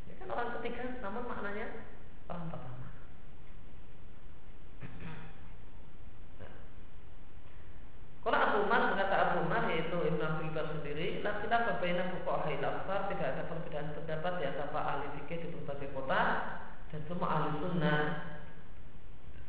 ya 0.09 0.15
kan 0.25 0.29
orang 0.33 0.57
ketiga, 0.57 1.05
namun 1.05 1.29
maknanya 1.29 1.85
orang 2.33 2.49
pertama. 2.49 2.89
Kalau 8.25 8.39
Abu 8.41 8.57
Umar 8.65 8.81
berkata 8.89 9.17
Abu 9.21 9.37
Umar 9.45 9.69
yaitu 9.69 9.99
Ibn 10.01 10.49
Bar 10.57 10.67
sendiri, 10.81 11.21
lah 11.21 11.45
kita 11.45 11.57
berbeda 11.61 12.09
pokok 12.17 12.41
ahli 12.41 12.57
tidak 12.57 13.21
ada 13.21 13.43
perbedaan 13.53 13.93
pendapat 13.93 14.33
di 14.41 14.45
antara 14.49 14.81
ahli 14.81 15.07
fikih 15.21 15.45
di 15.45 15.49
berbagai 15.53 15.93
kota 15.93 16.25
dan 16.89 17.01
semua 17.05 17.29
ahli 17.29 17.49
sunnah 17.61 18.03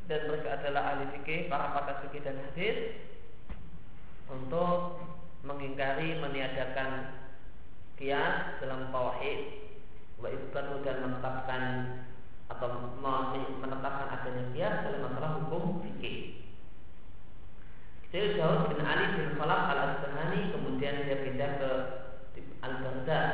dan 0.09 0.19
mereka 0.25 0.59
adalah 0.59 0.81
ahli 0.95 1.05
fikih, 1.15 1.47
para 1.47 1.71
pakar 1.71 1.95
fikih 2.03 2.25
dan 2.25 2.35
hadis 2.49 2.97
untuk 4.27 4.99
mengingkari 5.45 6.19
meniadakan 6.19 7.15
kias 7.95 8.59
dalam 8.59 8.91
tauhid 8.91 9.39
wa 10.19 10.27
isbatu 10.27 10.83
dan 10.83 10.99
menetapkan 11.05 11.63
atau 12.49 12.67
menetapkan 13.61 14.07
adanya 14.19 14.43
kias 14.51 14.75
dalam 14.83 15.01
masalah 15.07 15.31
hukum 15.39 15.79
fikih. 15.85 16.43
Jadi 18.09 18.41
Daud 18.41 18.73
bin 18.73 18.81
Ali 18.81 19.05
bin 19.13 19.37
Khalaf 19.37 19.69
al 19.69 19.79
Asbahani 19.93 20.49
kemudian 20.49 21.05
dia 21.05 21.21
pindah 21.21 21.51
ke 21.61 21.71
Al 22.65 22.73
Baghdad. 22.81 23.29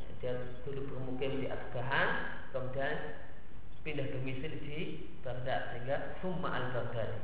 Ya, 0.00 0.08
dia 0.24 0.32
dulu 0.64 0.88
bermukim 0.88 1.44
di 1.44 1.46
Asbahan, 1.52 2.08
kemudian 2.48 3.15
pindah 3.86 4.10
domisili 4.10 4.58
di 4.66 4.78
Baghdad 5.22 5.70
sehingga 5.70 6.18
Summa 6.18 6.50
al 6.50 6.74
Baghdad. 6.74 7.22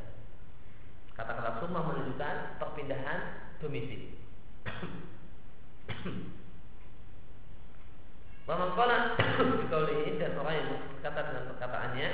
Kata-kata 1.19 1.59
Summa 1.59 1.91
menunjukkan 1.91 2.63
perpindahan 2.63 3.51
domisili. 3.59 4.15
Wamangkola 8.47 9.19
ini 10.07 10.23
dan 10.23 10.39
orang 10.39 10.55
yang 10.55 10.71
berkata 10.99 11.35
dengan 11.35 11.51
perkataannya 11.51 12.09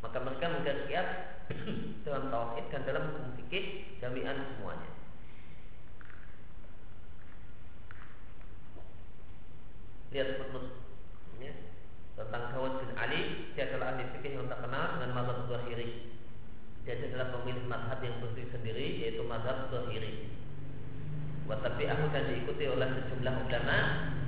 maka 0.00 0.16
mereka 0.22 0.54
menggaris 0.54 1.06
dalam 2.06 2.30
tauhid 2.30 2.70
dan 2.70 2.86
dalam 2.86 3.10
hukum 3.10 3.34
fikih 3.42 3.90
jami'an 3.98 4.38
semuanya. 4.54 4.90
Lihat 10.10 10.42
footnote 10.42 10.79
tentang 12.20 12.52
Dawud 12.52 12.72
bin 12.84 12.92
Ali, 13.00 13.48
dia 13.56 13.72
adalah 13.72 13.96
ahli 13.96 14.04
fikih 14.12 14.36
yang 14.36 14.46
terkenal 14.52 14.98
dengan 14.98 15.10
mazhab 15.16 15.48
Zahiri. 15.48 16.12
Dia 16.84 16.94
adalah 17.00 17.32
pemilik 17.32 17.64
mazhab 17.64 17.98
yang 18.04 18.16
berdiri 18.20 18.48
sendiri 18.52 18.86
yaitu 19.00 19.22
mazhab 19.24 19.72
Zahiri. 19.72 20.28
Watabi 21.48 21.84
aku 21.88 22.04
dan 22.12 22.24
diikuti 22.28 22.64
oleh 22.68 22.88
sejumlah 22.92 23.34
ulama 23.48 23.78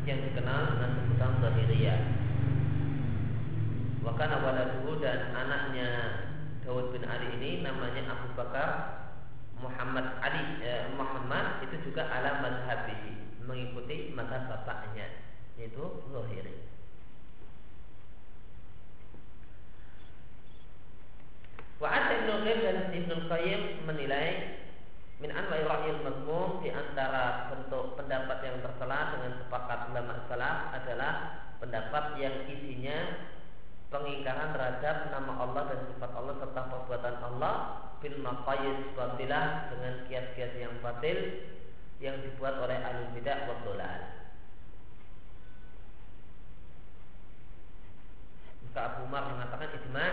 yang 0.09 0.19
dikenal 0.25 0.61
dengan 0.75 0.91
sebutan 0.97 1.33
Zahiriyah. 1.45 2.01
Wakana 4.03 4.37
waladuhu 4.43 4.99
dan 4.99 5.31
anaknya 5.37 5.89
Dawud 6.67 6.91
bin 6.91 7.07
Ali 7.07 7.39
ini 7.39 7.63
namanya 7.63 8.03
Abu 8.11 8.35
Bakar 8.35 8.71
Muhammad 9.63 10.19
Ali 10.19 10.59
eh, 10.59 10.91
Muhammad 10.99 11.63
itu 11.63 11.87
juga 11.87 12.11
ala 12.11 12.43
mazhabihi 12.43 13.43
mengikuti 13.47 14.11
mazhab 14.11 14.51
bapaknya 14.51 15.07
yaitu 15.55 16.03
Zohiri. 16.11 16.67
Wa 21.81 21.89
Ibnu 21.93 22.33
Qayyim 22.45 22.59
dan 22.61 22.79
Ibnu 22.93 23.15
Qayyim 23.31 23.63
menilai 23.87 24.61
min 25.23 25.31
anwa'i 25.31 25.63
ra'yil 25.63 26.03
mazmum 26.03 26.67
di 26.67 26.75
antara 26.75 27.47
bentuk 27.55 27.95
pendapat 27.95 28.43
yang 28.43 28.59
tercela 28.59 29.15
dengan 29.15 29.33
sepakat 29.39 29.79
ulama 29.95 30.15
salaf 30.27 30.57
adalah 30.75 31.13
pendapat 31.63 32.05
yang 32.19 32.35
isinya 32.51 33.23
pengingkaran 33.95 34.51
terhadap 34.51 35.15
nama 35.15 35.33
Allah 35.47 35.63
dan 35.71 35.81
sifat 35.95 36.11
Allah 36.17 36.35
serta 36.43 36.61
perbuatan 36.67 37.17
Allah 37.23 37.55
bil 38.03 38.19
maqayis 38.19 38.79
batilah 38.99 39.71
dengan 39.71 39.95
kias-kias 40.11 40.53
yang 40.59 40.75
batil 40.83 41.19
yang 42.03 42.19
dibuat 42.19 42.59
oleh 42.59 42.83
ahli 42.83 43.15
bidah 43.15 43.47
wa 43.47 43.63
dolal. 43.63 44.01
Maka 48.67 48.81
Abu 48.91 49.01
Umar 49.07 49.23
mengatakan 49.31 49.71
ijma 49.71 50.07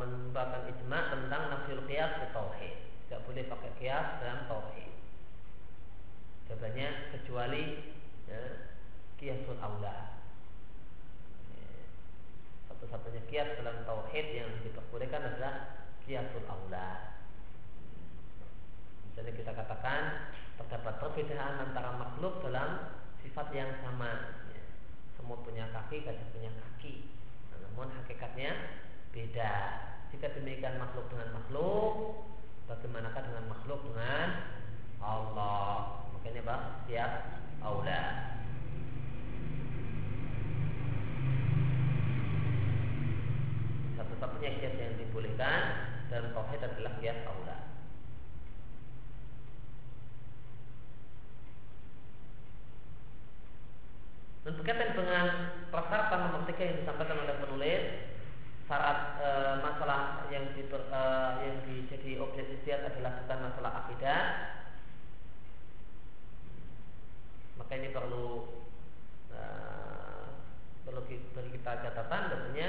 menyebabkan 0.00 0.68
ijma 0.72 0.98
tentang 1.12 1.42
nafsul 1.52 1.82
qiyas 1.84 2.12
di 2.22 2.26
tauhid. 2.32 2.76
Tidak 3.08 3.20
boleh 3.24 3.44
pakai 3.48 3.70
qiyas 3.76 4.06
dalam 4.20 4.48
tauhid. 4.48 4.92
Jawabannya 6.48 6.88
kecuali 7.12 7.64
ya, 8.24 8.40
kiasul 9.20 9.60
aula 9.60 10.18
satu-satunya 12.78 13.26
kias 13.26 13.58
dalam 13.58 13.82
tauhid 13.82 14.26
yang 14.38 14.50
diperbolehkan 14.62 15.18
adalah 15.18 15.82
kiasul 16.06 16.46
aula. 16.46 17.18
Misalnya 19.10 19.34
kita 19.34 19.50
katakan 19.50 20.30
terdapat 20.62 20.94
perbedaan 21.02 21.58
antara 21.58 21.98
makhluk 21.98 22.38
dalam 22.38 23.02
sifat 23.18 23.50
yang 23.50 23.74
sama. 23.82 24.38
Ya. 24.54 24.62
Semut 25.18 25.42
punya 25.42 25.66
kaki, 25.74 26.06
gajah 26.06 26.28
punya 26.30 26.54
kaki. 26.54 27.10
Namun 27.66 27.90
hakikatnya 27.98 28.54
beda. 29.18 29.54
Jika 30.14 30.30
demikian 30.38 30.78
makhluk 30.78 31.10
dengan 31.10 31.42
makhluk, 31.42 32.22
bagaimanakah 32.70 33.22
dengan 33.26 33.44
makhluk 33.50 33.80
dengan 33.90 34.26
Allah? 35.02 36.06
Makanya 36.14 36.46
pak, 36.46 36.60
siap 36.86 37.12
aula. 37.58 38.02
satu-satunya 43.98 44.62
kias 44.62 44.78
yang 44.78 44.94
dibolehkan 44.94 45.62
dan 46.06 46.30
tauhid 46.30 46.62
adalah 46.62 46.94
kias 47.02 47.18
aula. 47.26 47.56
Dan 54.46 54.52
berkaitan 54.54 54.90
dengan 54.94 55.26
persyaratan 55.70 56.18
nomor 56.24 56.42
tiga 56.46 56.62
yang 56.62 56.78
disampaikan 56.82 57.18
oleh 57.26 57.36
penulis 57.42 57.82
syarat 58.68 58.98
e, 59.16 59.30
masalah 59.64 60.28
yang 60.28 60.52
di, 60.52 60.62
e, 60.68 61.02
yang 61.40 61.56
dijadi 61.64 62.12
objek 62.20 62.46
istiad 62.60 62.84
adalah 62.84 63.24
bukan 63.24 63.38
masalah 63.48 63.72
akidah 63.82 64.20
maka 67.56 67.72
ini 67.80 67.88
perlu 67.88 68.44
e, 69.32 69.40
perlu 70.84 71.00
beri 71.08 71.50
kita 71.56 71.72
catatan 71.80 72.22
tentunya 72.28 72.68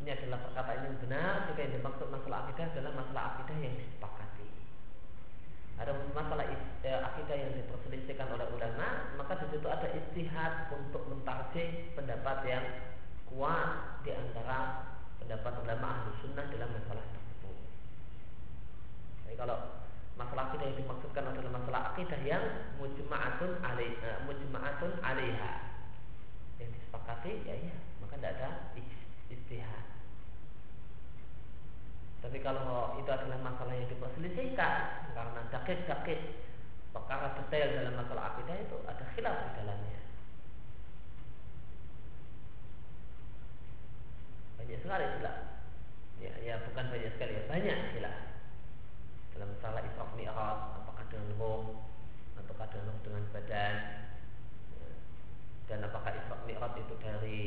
ini 0.00 0.16
adalah 0.16 0.40
perkataan 0.48 0.88
yang 0.88 0.96
benar 1.04 1.44
jika 1.52 1.60
yang 1.60 1.72
dimaksud 1.76 2.08
masalah 2.08 2.48
akidah 2.48 2.72
adalah 2.72 2.92
masalah 3.04 3.22
akidah 3.36 3.56
yang 3.60 3.74
disepakati. 3.76 4.48
Ada 5.76 5.92
masalah 6.16 6.44
eh, 6.48 7.00
akidah 7.04 7.36
yang 7.36 7.52
diperselisihkan 7.52 8.32
oleh 8.32 8.48
ulama, 8.48 9.12
maka 9.20 9.44
di 9.44 9.46
situ 9.52 9.68
ada 9.68 9.88
istihad 9.92 10.72
untuk 10.72 11.04
mentarjih 11.04 11.92
pendapat 11.92 12.38
yang 12.48 12.64
kuat 13.28 13.89
di 14.04 14.10
antara 14.14 14.88
pendapat 15.20 15.52
ulama 15.62 15.86
ahli 16.00 16.10
sunnah 16.24 16.46
dalam 16.48 16.70
masalah 16.72 17.04
tersebut. 17.12 17.56
Jadi 19.26 19.36
kalau 19.36 19.56
masalah 20.16 20.52
kita 20.52 20.68
yang 20.68 20.78
dimaksudkan 20.84 21.24
adalah 21.28 21.50
masalah 21.54 21.80
akidah 21.92 22.20
yang 22.24 22.44
mujma'atun 22.76 23.60
alaiha, 23.64 24.00
eh, 24.04 24.18
mujma'atun 24.28 24.92
alaiha 25.00 25.52
yang 26.60 26.70
disepakati 26.76 27.32
ya 27.48 27.54
ya 27.56 27.76
maka 28.04 28.20
tidak 28.20 28.32
ada 28.36 28.48
istihad. 29.32 29.84
Tapi 32.20 32.36
kalau 32.44 33.00
itu 33.00 33.08
adalah 33.08 33.40
masalah 33.40 33.72
yang 33.72 33.88
diperselisihkan 33.88 35.08
karena 35.16 35.40
dakit-dakit 35.48 36.20
perkara 36.92 37.32
detail 37.40 37.68
dalam 37.80 37.94
masalah 37.96 38.36
akidah 38.36 38.56
itu 38.60 38.76
ada 38.84 39.04
khilaf 39.16 39.36
di 39.40 39.50
dalamnya. 39.62 39.98
banyak 44.60 44.78
sekali 44.84 45.04
khilaf. 45.16 45.38
Ya, 46.20 46.32
ya 46.44 46.54
bukan 46.68 46.84
banyak 46.92 47.10
sekali 47.16 47.32
ya 47.32 47.42
banyak 47.48 47.78
khilaf. 47.96 48.16
Dalam 49.32 49.48
masalah 49.56 49.80
Isra 49.80 50.04
Mi'raj 50.12 50.58
apakah 50.84 51.04
dengan 51.08 51.32
roh 51.40 51.80
apakah 52.36 52.68
dengan 52.68 52.92
roh 52.92 53.00
dengan 53.00 53.24
badan 53.32 53.74
ya. 54.76 54.88
dan 55.64 55.78
apakah 55.88 56.12
Isra 56.12 56.36
Mi'raj 56.44 56.76
itu 56.76 56.94
dari 57.00 57.40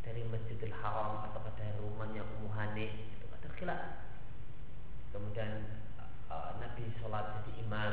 dari 0.00 0.22
Masjidil 0.32 0.72
Haram 0.80 1.28
ataukah 1.28 1.52
dari 1.60 1.76
rumahnya 1.76 2.24
umuhani 2.40 2.88
itu 3.20 3.26
ada 3.28 3.48
khilaf. 3.52 3.82
Kemudian 5.12 5.84
uh, 6.32 6.56
Nabi 6.56 6.88
sholat 6.96 7.36
jadi 7.42 7.52
imam 7.68 7.92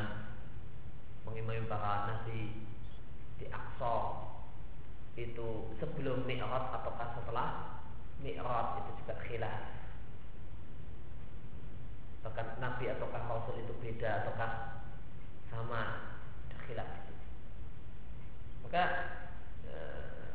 mengimami 1.27 1.63
para 1.67 2.11
nabi 2.11 2.67
di 3.39 3.45
Aqsa 3.51 3.95
itu 5.19 5.75
sebelum 5.83 6.23
Mi'raj 6.23 6.79
ataukah 6.79 7.19
setelah 7.19 7.82
Mi'raj 8.23 8.79
itu 8.79 8.91
juga 9.03 9.13
khilaf. 9.27 9.61
Bahkan 12.23 12.47
Nabi 12.63 12.87
ataukah 12.87 13.21
Rasul 13.27 13.67
itu 13.67 13.75
beda 13.83 14.23
ataukah 14.23 14.51
sama? 15.51 16.07
Ada 16.47 16.57
khilaf 16.63 16.89
Maka 18.63 18.83
eh, 19.67 20.31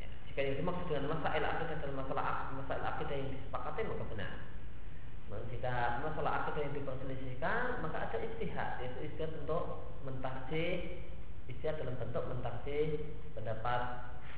ya, 0.00 0.08
jika 0.24 0.40
yang 0.40 0.56
dimaksud 0.64 0.88
dengan 0.88 1.20
masalah 1.20 1.60
akidah 1.60 1.76
dan 1.76 1.92
masalah 1.92 2.24
masalah 2.56 2.84
akidah 2.96 3.16
yang 3.20 3.30
disepakati 3.36 3.84
maka 3.84 4.04
benar. 4.08 4.32
Maka 5.28 5.44
jika 5.52 5.74
masalah 6.08 6.32
akidah 6.40 6.60
yang 6.64 6.72
diperselisihkan 6.72 7.84
maka 7.84 7.96
ada 8.08 8.16
istihad 8.24 8.80
yaitu 8.80 9.12
istihad 9.12 9.30
untuk 9.44 9.92
mentarjih 10.08 11.04
istihad 11.52 11.76
dalam 11.76 12.00
bentuk 12.00 12.24
mentarjih 12.32 12.96
pendapat 13.36 14.08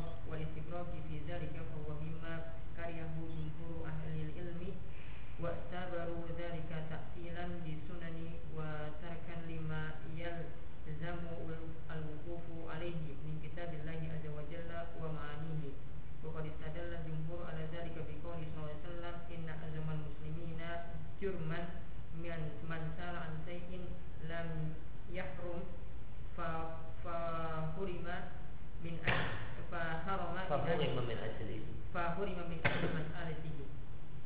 الإفراغ 0.00 0.28
والاستبراج 0.30 0.86
في 1.08 1.16
ذلك 1.28 1.52
فهو 1.70 1.88
مما 2.00 2.34
كرهه 2.76 3.16
جمهور 3.20 3.88
أهل 3.88 4.12
العلم 4.20 4.62
واعتبروا 5.40 6.24
ذلك 6.38 6.70
تأصيلا 6.90 7.46
للسنن 7.66 8.18
وتركا 8.56 9.36
لما 9.48 9.82
يلزم 10.16 11.18
الوقوف 11.90 12.44
عليه 12.74 13.02
من 13.26 13.34
كتاب 13.44 13.70
الله 13.74 14.00
عز 14.14 14.26
وجل 14.38 14.70
ومعانيه 15.02 15.72
وقد 16.24 16.44
استدل 16.46 16.90
الجمهور 17.00 17.40
على 17.50 17.64
ذلك 17.76 17.94
بقوله 18.08 18.44
صلى 18.54 18.60
الله 18.60 18.72
عليه 18.72 18.88
وسلم 18.88 19.14
إن 19.34 19.48
أعظم 19.48 19.88
المسلمين 19.96 20.60
جرما 21.22 21.60
من 22.22 22.40
من 22.70 22.82
سال 22.98 23.16
عن 23.16 23.32
شيء 23.46 23.70
لم 24.28 24.48
يحرم 25.12 25.60
فحرم 26.36 28.06
من 28.84 28.94
أجل 29.06 29.49
faharama 29.70 30.42
faharama 30.50 30.82
imam 30.82 31.06
min 31.06 31.18
ajli. 31.18 31.62
Faharama 31.94 32.42
min 32.50 32.58
ajli 32.66 32.88
mas'alatihi. 32.90 33.64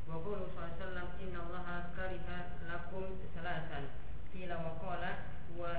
Wa 0.09 0.17
qulu 0.25 0.49
sallam 0.57 1.07
inna 1.21 1.39
allaha 1.45 1.77
wa 4.65 4.73
qala 4.81 5.11
wa 5.55 5.71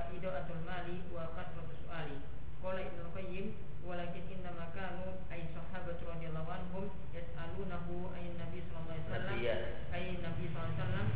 mali 0.65 1.03
wa 1.11 1.27
qatru 1.35 1.67
su'ali. 1.83 2.17
Qala 2.63 2.79
ibn 2.81 2.99
al-qayyim 3.11 3.53
walakin 3.85 4.25
inna 4.33 4.51
makanu 4.55 5.21
ay 5.31 5.47
sahabat 5.55 5.99
radiyallahu 6.01 6.49
anhum 6.49 6.89
yas'alunahu 7.13 8.11
ay 8.15 8.33
nabi 8.39 8.63
sallallahu 8.67 8.95
alaihi 8.95 9.07
wasallam. 9.07 9.37
Ya. 9.43 9.55
Ay 9.93 10.17
nabi 10.23 10.43
sallallahu 10.51 10.71
alaihi 10.71 10.81
wasallam 10.81 11.07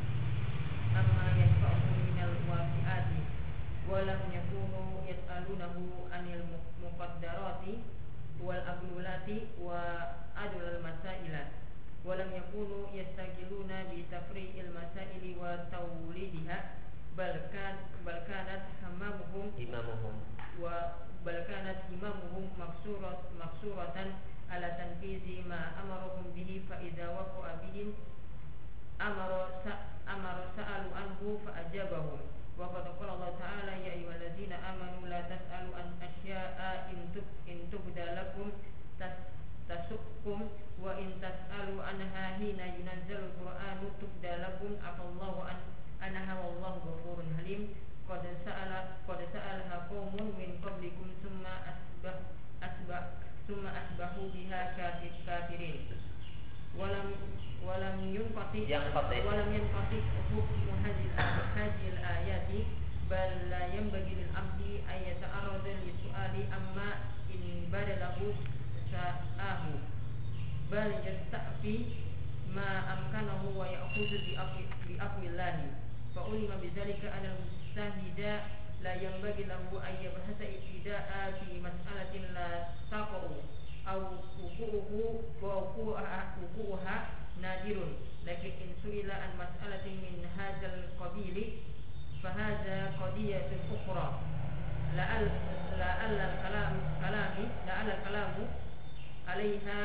amma 0.92 1.26
yasfa'u 1.40 1.88
minal 2.04 2.36
wafi'ati 2.52 3.20
walam 3.88 4.22
yakunu 4.32 4.84
anil 6.12 6.44
muqaddarati 6.84 8.01
wal 8.46 8.62
aglulati 8.66 9.48
wa 9.62 9.82
adul 10.36 10.82
masailat 10.82 11.54
walam 12.06 12.34
yakunu 12.34 12.90
yastagiluna 12.98 13.86
bi 13.94 14.06
tafri'il 14.10 14.74
masaili 14.74 15.38
wa 15.38 15.70
tawlidiha 15.70 16.58
balkan 17.14 17.76
balkanat 18.02 18.66
hamamuhum 18.82 19.54
imamuhum. 19.62 20.16
wa 20.58 21.06
balkanat 21.22 21.86
imamuhum 21.94 22.50
maksurat 22.58 23.22
maksuratan 23.38 24.18
ala 24.50 24.68
tanfizi 24.80 25.46
ma 25.46 25.78
amaruhum 25.78 26.34
bihi 26.34 26.66
fa 26.66 26.82
idza 26.82 27.14
waqa'a 27.14 27.62
bihim 27.62 27.94
amara 28.98 29.62
sa 29.62 29.74
amara 30.10 30.50
sa'alu 30.58 30.90
anhu 30.98 31.38
fa 31.46 31.54
ajabahum. 31.62 32.41
وقد 32.62 32.86
قال 33.00 33.10
الله 33.10 33.32
تعالى 33.40 33.74
يا 33.88 33.94
أيها 33.94 34.16
الذين 34.16 34.54
آمنوا 34.54 35.08
لا 35.10 35.22
تسألوا 35.22 35.74
عن 35.76 35.88
أشياء 36.08 36.58
إن 37.50 37.58
تبد 37.72 37.98
لكم 38.00 38.48
تسقكم 39.70 40.40
وإن 40.82 41.08
تسألوا 41.22 41.84
عنها 41.84 42.24
حين 42.38 42.60
ينزل 42.60 43.20
القرآن 43.26 43.80
تبد 44.02 44.26
لكم 44.26 44.72
عفى 44.88 45.02
الله 45.10 45.36
عنها 46.02 46.34
والله 46.40 46.74
غفور 46.88 47.18
حليم 47.38 47.74
قد 48.10 48.24
سأل 48.46 48.72
قد 49.08 49.20
سألها 49.34 49.88
قوم 49.90 50.16
من 50.40 50.50
قبلكم 50.66 51.08
ثم 51.24 51.44
أسبح 51.46 52.16
أسبح 52.64 53.04
ثم 53.48 53.68
أسبحوا 53.68 54.28
بها 54.34 54.62
كافرين 55.26 55.80
ولم 56.78 57.08
ولم 57.66 57.98
ينقطع 58.16 59.18
ولم 59.28 59.50
ينقطع 59.54 60.02
حكم 60.32 60.68
هذه 60.86 61.06
bal 63.12 63.32
la 63.52 63.68
yambagi 63.76 64.16
lil 64.24 64.32
abdi 64.32 64.80
ayyata 64.88 65.28
arada 65.28 65.72
li 65.84 65.92
su'ali 66.00 66.48
amma 66.58 66.90
in 67.28 67.68
badalahu 67.68 68.32
sa'ahu. 68.88 69.74
Bal 70.72 70.92
yasta'fi 71.04 71.76
ma 72.56 72.88
amkanahu 72.94 73.52
wa 73.60 73.68
ya'khudhu 73.68 74.16
bi 74.24 74.40
bi 74.88 74.94
aqwillahi 74.96 75.68
fa 76.16 76.24
ulima 76.32 76.56
bidzalika 76.64 77.12
ala 77.12 77.36
mustahida 77.36 78.48
la 78.80 78.96
yambagi 78.96 79.44
lahu 79.52 79.76
ayyaba 79.84 80.24
hasa 80.32 80.48
ibtida'a 80.48 81.36
fi 81.36 81.60
mas'alatin 81.60 82.32
la 82.32 82.80
taqu 82.88 83.44
au 83.92 84.02
hukuhu 84.40 85.36
wa 85.44 85.68
hukuha 85.68 86.96
nadirun. 87.44 87.92
Lakin 88.24 88.54
insuila 88.72 89.20
an 89.20 89.36
mas'alatin 89.36 90.00
min 90.00 90.24
hadzal 90.38 90.96
qabili 90.96 91.68
فهذا 92.24 92.78
قضية 93.02 93.50
أخرى. 93.76 94.08
لعل 94.96 95.26
لعل 95.78 96.20
الكلام 96.20 96.74
كلامي 97.02 97.46
لعل 97.68 97.88
الكلام 97.90 98.32
عليها 99.28 99.82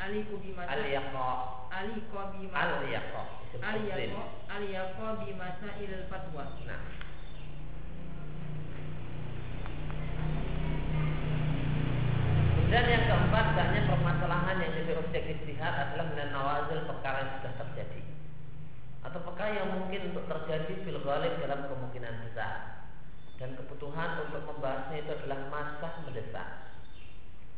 عليك 0.00 0.26
بمسائل 0.30 1.02
عليك 1.72 2.12
بمسائل 2.32 3.00
عليك 3.62 4.12
عليك 4.50 4.98
بمسائل 5.20 5.90
الفتوى. 5.94 6.44
نعم. 6.66 6.84
Dan 12.70 12.86
yang 12.86 13.02
keempat, 13.02 13.46
banyak 13.58 13.82
permasalahan 13.90 14.62
yang 14.62 14.70
jadi 14.78 14.94
objek 15.02 15.26
istihad 15.26 15.74
adalah 15.74 16.06
menawazil 16.14 16.86
perkara 16.86 17.26
yang 17.26 17.32
sudah 17.42 17.52
terjadi 17.58 17.99
atau 19.10 19.26
perkara 19.26 19.58
yang 19.58 19.68
mungkin 19.74 20.14
untuk 20.14 20.30
terjadi 20.30 20.86
fil 20.86 21.02
ghalib 21.02 21.34
dalam 21.42 21.66
kemungkinan 21.66 22.30
besar? 22.30 22.86
Dan 23.42 23.58
kebutuhan 23.58 24.30
untuk 24.30 24.46
membahasnya 24.46 25.02
itu 25.02 25.10
adalah 25.18 25.50
masa 25.50 25.98
mendesak. 26.06 26.70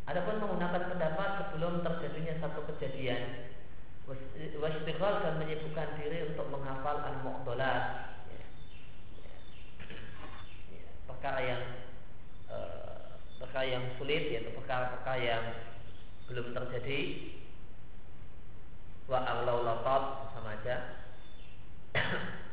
Adapun 0.09 0.41
menggunakan 0.41 0.97
pendapat 0.97 1.31
sebelum 1.45 1.85
terjadinya 1.85 2.35
satu 2.41 2.65
kejadian 2.75 3.53
wasitikal 4.59 5.23
dan 5.23 5.39
menyibukkan 5.39 5.95
diri 6.01 6.35
untuk 6.35 6.51
menghafal 6.51 7.07
al 7.07 7.17
muqtolat 7.23 7.83
ya. 8.27 8.47
ya. 10.75 10.85
perkara 11.07 11.39
yang 11.39 11.63
e, 12.51 12.59
perkara 13.39 13.67
yang 13.79 13.85
sulit 14.03 14.27
yaitu 14.35 14.51
perkara-perkara 14.59 15.23
yang 15.23 15.45
belum 16.27 16.51
terjadi. 16.51 16.99
Wa 19.07 19.23
al 19.23 19.47
sama 20.35 20.51
aja 20.59 21.02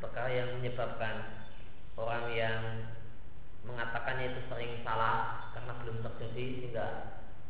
perkara 0.04 0.30
yang 0.32 0.50
menyebabkan 0.60 1.48
orang 1.96 2.26
yang 2.32 2.62
mengatakannya 3.68 4.36
itu 4.36 4.42
sering 4.48 4.80
salah 4.84 5.52
karena 5.52 5.74
belum 5.84 5.98
terjadi 6.04 6.46
sehingga 6.64 6.88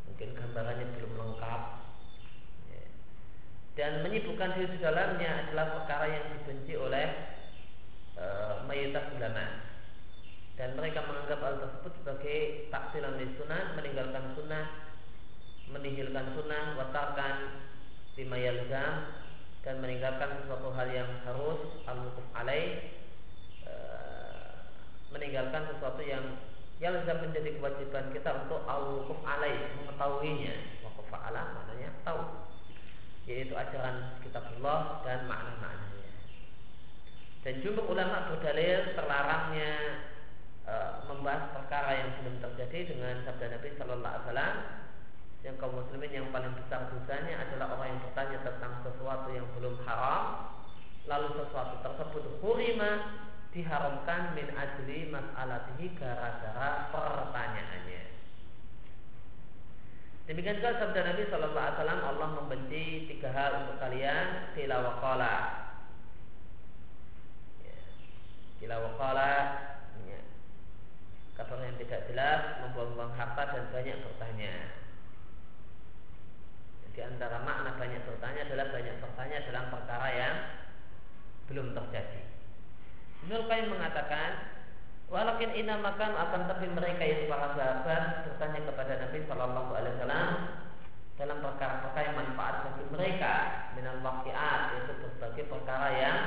mungkin 0.09 0.29
gambarannya 0.33 0.87
belum 0.97 1.11
lengkap? 1.17 1.61
Ya. 2.73 2.83
Dan 3.77 3.91
menyibukkan 4.05 4.57
diri 4.57 4.67
di 4.73 4.79
dalamnya 4.81 5.31
adalah 5.45 5.65
perkara 5.81 6.05
yang 6.09 6.25
dibenci 6.37 6.73
oleh 6.77 7.07
e, 8.17 8.25
mayoritas 8.65 9.05
ulama. 9.13 9.45
Dan 10.59 10.75
mereka 10.75 11.07
menganggap 11.07 11.39
hal 11.39 11.55
tersebut 11.63 11.91
sebagai 12.03 12.37
taksilan 12.67 13.15
sunnah 13.39 13.63
meninggalkan 13.79 14.35
sunnah 14.35 14.89
menihilkan 15.69 16.33
sunnah 16.33 16.75
watakan 16.81 17.35
lima 18.17 18.37
dan 19.59 19.83
meninggalkan 19.83 20.39
sesuatu 20.39 20.71
hal 20.71 20.87
yang 20.87 21.09
harus 21.27 21.83
al-wukuf 21.83 22.23
alaih 22.31 22.95
e, 23.67 23.73
meninggalkan 25.11 25.67
sesuatu 25.75 25.99
yang 25.99 26.39
yang 26.79 26.95
menjadi 27.03 27.59
kewajiban 27.59 28.07
kita 28.15 28.47
untuk 28.47 28.63
al-wukuf 28.63 29.19
alaih 29.27 29.75
mengetahuinya. 29.83 30.79
Waqaf 30.79 31.11
ala 31.11 31.59
maknanya 31.59 31.91
tahu 32.07 32.47
yaitu 33.27 33.53
ajaran 33.53 34.17
kitabullah 34.25 35.03
dan 35.05 35.27
makna-maknanya. 35.29 36.17
Dan 37.43 37.61
jumlah 37.61 37.85
ulama 37.85 38.31
berdalil 38.31 38.95
terlarangnya 38.95 39.73
e, 40.63 40.73
membahas 41.11 41.51
perkara 41.51 41.99
yang 41.99 42.09
belum 42.23 42.35
terjadi 42.47 42.95
dengan 42.95 43.15
sabda 43.27 43.59
Nabi 43.59 43.69
Shallallahu 43.75 44.07
Alaihi 44.07 44.25
Wasallam 44.31 44.55
yang 45.43 45.55
kaum 45.55 45.71
muslimin 45.71 46.11
yang 46.11 46.27
paling 46.35 46.51
besar 46.51 46.91
dosanya 46.91 47.47
adalah 47.47 47.79
orang 47.79 47.95
yang 47.95 48.01
bertanya 48.03 48.37
tentang 48.43 48.73
sesuatu 48.83 49.27
yang 49.31 49.47
belum 49.55 49.79
haram 49.87 50.51
lalu 51.07 51.27
sesuatu 51.39 51.79
tersebut 51.79 52.23
hurima 52.43 53.23
diharamkan 53.49 54.37
min 54.37 54.45
ajli 54.53 55.09
mas'alatihi 55.09 55.97
gara-gara 55.97 56.93
pertanyaannya. 56.93 58.03
Demikian 60.29 60.61
juga 60.61 60.77
sabda 60.77 61.01
Nabi 61.01 61.25
Shallallahu 61.25 61.57
Alaihi 61.57 61.77
Wasallam 61.81 62.01
Allah 62.05 62.29
membenci 62.37 63.09
tiga 63.09 63.33
hal 63.33 63.65
untuk 63.65 63.81
kalian 63.81 64.53
kila 64.53 64.77
wakala. 64.85 65.35
Ya. 67.65 67.77
Kila 68.61 68.75
wakala 68.77 69.31
ya. 70.05 70.21
kabar 71.33 71.65
yang 71.65 71.81
tidak 71.81 72.05
jelas 72.13 72.61
membuang-buang 72.61 73.17
harta 73.17 73.43
dan 73.49 73.65
banyak 73.73 73.97
bertanya. 74.05 74.53
Di 76.93 77.01
antara 77.05 77.41
makna 77.45 77.77
banyak 77.77 78.01
bertanya 78.03 78.47
adalah 78.49 78.67
banyak 78.73 78.95
bertanya 78.99 79.37
dalam 79.47 79.65
perkara 79.71 80.07
yang 80.11 80.35
belum 81.49 81.67
terjadi. 81.73 82.21
Ibnu 83.25 83.45
Qayyim 83.49 83.67
mengatakan 83.73 84.59
Walakin 85.09 85.57
inamakan 85.57 86.13
akan 86.13 86.41
tapi 86.45 86.69
mereka 86.69 87.01
yang 87.01 87.25
para 87.25 87.57
sahabat 87.57 88.29
bertanya 88.29 88.61
kepada 88.61 88.93
Nabi 89.01 89.25
Shallallahu 89.25 89.71
Alaihi 89.73 89.93
Wasallam 89.97 90.29
dalam 91.17 91.37
perkara-perkara 91.41 92.05
yang 92.05 92.17
manfaat 92.21 92.55
bagi 92.69 92.85
mereka 92.93 93.33
minal 93.73 94.05
waqiat 94.05 94.61
yaitu 94.77 94.93
berbagai 95.01 95.49
perkara 95.49 95.87
yang 95.97 96.17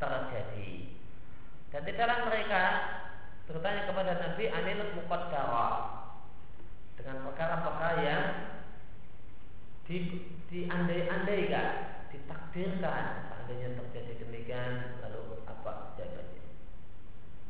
terjadi. 0.00 0.72
Dan 1.76 1.80
tidaklah 1.84 2.18
mereka 2.32 2.62
bertanya 3.52 3.82
kepada 3.92 4.12
Nabi 4.16 4.44
anil 4.48 4.80
muqaddarah 4.96 5.74
dengan 6.96 7.16
perkara-perkara 7.28 7.96
yang 8.00 8.24
di, 9.86 9.96
diandai-andaikan, 10.46 11.68
ditakdirkan 12.14 13.04
seandainya 13.30 13.74
terjadi 13.74 14.12
demikian 14.22 15.02
lalu 15.02 15.42
apa 15.48 15.98
jawabannya? 15.98 16.42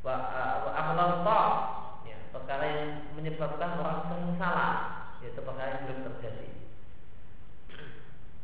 Wa 0.01 0.17
wa 0.65 1.39
ya, 2.09 2.19
perkara 2.33 2.65
yang 2.65 2.91
menyebabkan 3.15 3.77
orang 3.77 4.09
sering 4.09 4.35
salah 4.41 4.73
yaitu 5.21 5.41
perkara 5.45 5.77
yang 5.77 5.83
belum 5.87 6.01
terjadi. 6.09 6.49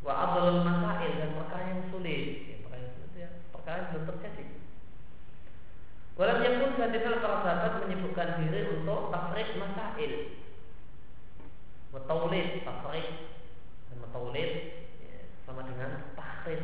Wa 0.05 0.13
adlul 0.15 0.63
masail 0.63 1.13
dan 1.19 1.31
perkara 1.35 1.63
yang 1.73 1.83
sulit, 1.91 2.47
ya, 2.47 2.57
perkara 2.63 2.81
yang 2.85 2.95
sulit 2.95 3.13
ya, 3.17 3.31
perkara 3.51 3.77
yang 3.81 3.89
belum 3.97 4.07
terjadi. 4.15 4.45
Walam 6.19 6.43
yakun 6.43 6.75
hadithal 6.83 7.23
para 7.23 7.37
sahabat 7.47 7.73
menyebutkan 7.87 8.43
diri 8.43 8.75
untuk 8.75 9.15
tafrik 9.15 9.55
masail. 9.55 10.13
Wa 11.95 12.03
tafrik 12.11 13.38
dan 13.99 14.11
taulid 14.15 14.51
ya, 15.03 15.19
sama 15.43 15.67
dengan 15.67 16.15
tahrid 16.15 16.63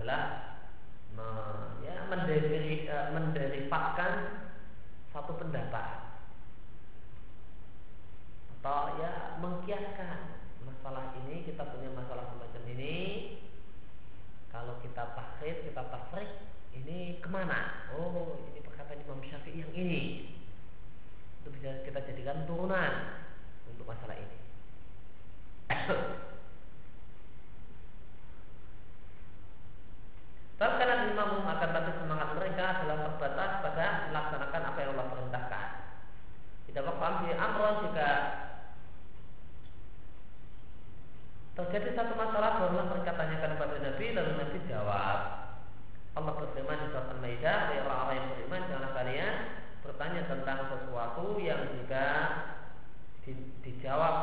adalah 0.00 0.22
me, 1.12 1.28
ya, 1.84 2.08
menderi, 2.08 2.88
e, 2.88 2.96
menderivatkan 3.12 4.12
satu 5.12 5.36
pendapat. 5.36 6.08
Atau 8.56 8.96
ya 8.96 9.36
mengkiaskan 9.44 10.40
masalah 10.64 11.12
ini 11.24 11.44
kita 11.44 11.68
punya 11.68 11.92
masalah 11.92 12.32
semacam 12.32 12.62
ini. 12.72 12.96
Kalau 14.48 14.80
kita 14.80 15.14
takhid 15.14 15.68
kita 15.68 15.82
tasrik 15.84 16.30
ini 16.72 17.20
ke 17.20 17.28
mana? 17.28 17.88
Oh 17.92 18.40
ini 18.50 18.64
perkataan 18.80 19.04
Imam 19.04 19.20
Syafi'i 19.20 19.60
yang 19.60 19.72
ini 19.76 20.24
itu 21.44 21.48
bisa 21.52 21.84
kita 21.84 22.00
jadikan 22.00 22.48
turunan 22.48 23.20
untuk 23.68 23.84
masalah 23.84 24.16
ini 24.16 24.38
karena 30.60 31.12
imam 31.12 31.44
akan 31.44 31.70
tapi 31.76 31.92
semangat 32.00 32.28
mereka 32.36 32.64
adalah 32.80 32.96
terbatas 33.04 33.50
pada 33.64 33.86
melaksanakan 34.12 34.62
apa 34.68 34.78
yang 34.80 34.92
Allah 34.92 35.08
perintahkan. 35.08 35.68
Tidak 36.68 36.84
paham 36.84 37.14
di 37.24 37.32
amron 37.32 37.80
jika 37.88 38.10
terjadi 41.56 41.96
satu 41.96 42.12
masalah 42.12 42.60
barulah 42.60 42.92
mereka 42.92 43.16
tanyakan 43.16 43.56
kepada 43.56 43.76
Nabi 43.80 44.06
lalu 44.12 44.32
Nabi 44.36 44.58
jawab. 44.68 45.39
Allah 46.18 46.32
berfirman 46.34 46.78
di 46.82 46.86
surat 46.90 47.06
Al-Maidah, 47.14 47.58
orang-orang 47.86 48.16
yang 48.18 48.28
beriman 48.34 48.62
janganlah 48.66 48.92
kalian 48.98 49.34
bertanya 49.80 50.22
tentang 50.26 50.58
sesuatu 50.66 51.38
yang 51.38 51.70
jika 51.78 52.06
di, 53.22 53.32
dijawab 53.62 54.16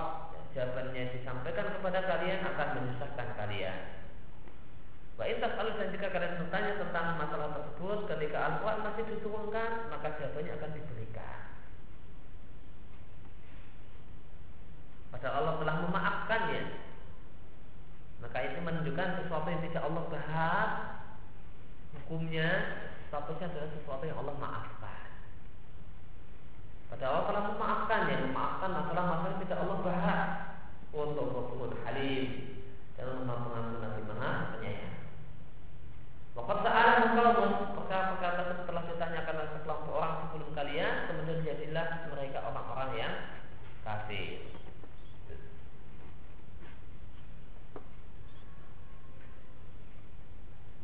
jawabannya 0.52 1.14
disampaikan 1.16 1.70
kepada 1.80 2.00
kalian 2.04 2.42
akan 2.44 2.68
menyusahkan 2.82 3.28
kalian. 3.40 3.78
Wa 5.18 5.26
intas 5.26 5.54
dan 5.58 5.90
jika 5.90 6.14
kalian 6.14 6.38
bertanya 6.46 6.74
tentang 6.78 7.06
masalah 7.18 7.50
tersebut 7.58 8.00
ketika 8.06 8.38
Al-Quran 8.38 8.86
masih 8.86 9.04
diturunkan 9.18 9.70
maka 9.90 10.08
jawabannya 10.20 10.54
akan 10.62 10.72
diberikan. 10.78 11.38
Padahal 15.10 15.36
Allah 15.42 15.56
telah 15.58 15.76
memaafkannya. 15.88 16.64
Maka 18.18 18.38
itu 18.46 18.60
menunjukkan 18.62 19.10
sesuatu 19.24 19.48
yang 19.50 19.62
tidak 19.66 19.84
Allah 19.86 20.04
bahas 20.10 20.70
hukumnya 22.08 22.80
statusnya 23.12 23.52
adalah 23.52 23.70
sesuatu 23.76 24.04
yang 24.08 24.24
Allah 24.24 24.36
maafkan. 24.40 25.08
Padahal 26.88 27.12
Allah 27.12 27.28
telah 27.28 27.44
memaafkannya, 27.52 28.16
memaafkan 28.32 28.70
masalah-masalah 28.72 29.38
tidak 29.44 29.60
Allah 29.60 29.78
bahas 29.84 30.30
untuk 30.96 31.28
Rasulul 31.36 31.76
Halim 31.84 32.28
dan 32.96 33.12
Allah 33.12 33.44
mengampun 33.44 33.80
Nabi 33.84 34.02
Maha 34.08 34.32
penyayang. 34.56 34.96
Wakat 36.40 36.58
sa'alah 36.64 36.96
kaumun 37.12 37.52
perkara-perkara 37.76 38.34
tersebut 38.40 38.66
telah 38.72 38.84
ditanyakan 38.88 39.36
oleh 39.36 39.52
sekelompok 39.60 39.94
orang 40.00 40.14
sebelum 40.24 40.50
kalian 40.56 40.94
kemudian 41.12 41.40
jadilah 41.44 41.88
mereka 42.08 42.40
orang-orang 42.48 42.92
yang 42.96 43.14
kafir. 43.84 44.48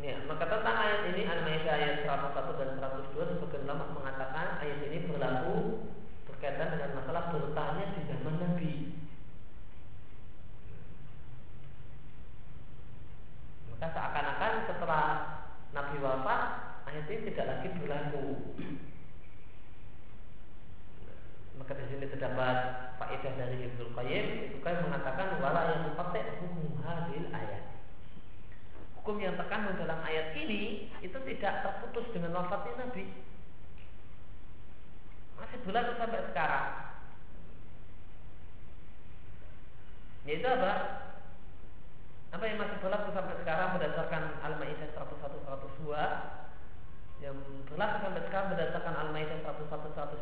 Ya, 0.04 0.20
maka 0.44 0.76
ayat 0.76 1.08
ini 1.16 1.24
An-Maidah 1.24 1.72
ayat 1.72 1.98
101 2.04 2.60
dan 2.60 2.70
102 2.76 3.16
sebagian 3.16 3.64
ulama 3.64 3.96
mengatakan 3.96 4.60
ayat 4.60 4.92
ini 4.92 5.08
berlaku 5.08 5.88
berkaitan 6.28 6.76
dengan 6.76 7.00
masalah 7.00 7.32
bertanya 7.32 7.96
di 7.96 8.02
zaman 8.12 8.36
Nabi. 8.44 8.74
Maka 13.72 13.88
seakan-akan 13.88 14.54
setelah 14.68 15.06
Nabi 15.72 15.96
wafat 16.04 16.42
ayat 16.92 17.08
ini 17.08 17.24
tidak 17.32 17.48
lagi 17.48 17.68
berlaku. 17.80 18.26
Maka 21.56 21.72
di 21.72 21.86
sini 21.88 22.12
terdapat 22.12 22.58
faedah 23.00 23.34
dari 23.40 23.64
Ibnu 23.72 23.96
Qayyim. 23.96 24.26
Ibnu 24.52 24.60
Qayyim 24.60 24.92
mengatakan 24.92 25.40
wala 25.40 25.72
yang 25.72 25.96
hukum 25.96 26.84
hadil 26.84 27.32
ayat. 27.32 27.73
Hukum 29.04 29.20
yang 29.20 29.36
terkandung 29.36 29.76
dalam 29.76 30.00
ayat 30.00 30.32
ini 30.40 30.88
itu 31.04 31.18
tidak 31.28 31.54
terputus 31.60 32.08
dengan 32.16 32.40
wafatnya 32.40 32.88
Nabi. 32.88 33.04
Masih 35.36 35.60
berlaku 35.68 35.92
sampai 36.00 36.24
sekarang. 36.32 36.68
Yaitu 40.24 40.48
apa? 40.48 40.74
apa 42.34 42.44
yang 42.48 42.64
masih 42.64 42.80
berlaku 42.80 43.12
sampai 43.12 43.36
sekarang 43.44 43.76
berdasarkan 43.76 44.24
Al-Maidah 44.40 44.90
101 44.96 45.20
102 45.52 47.28
yang 47.28 47.36
berlaku 47.68 47.96
sampai 48.08 48.22
sekarang 48.24 48.48
berdasarkan 48.56 48.96
Al-Maidah 49.04 49.38
101 49.44 49.68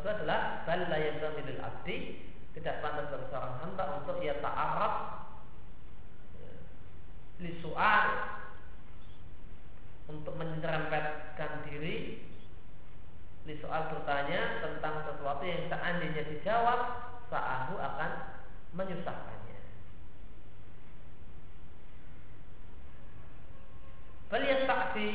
102 0.02 0.18
adalah 0.20 0.66
bal 0.66 0.90
la 0.90 0.98
yabdamilil 0.98 1.62
abdi 1.62 2.18
tidak 2.52 2.82
pantas 2.82 3.08
bagi 3.14 3.30
seorang 3.30 3.54
hamba 3.62 3.84
untuk 4.02 4.18
ia 4.20 4.36
ta'arab 4.42 4.94
ya, 6.36 6.52
li 7.46 7.52
soal 7.62 8.06
untuk 10.10 10.34
menyerempetkan 10.34 11.66
diri 11.68 12.26
li 13.42 13.54
soal 13.58 13.90
bertanya 13.90 14.62
tentang 14.62 15.02
sesuatu 15.02 15.42
yang 15.42 15.66
seandainya 15.66 16.22
dijawab 16.30 16.80
sa'ahu 17.26 17.74
akan 17.74 18.10
menyusahkannya. 18.78 19.58
Bal 24.30 24.44
yastaksi 24.46 25.08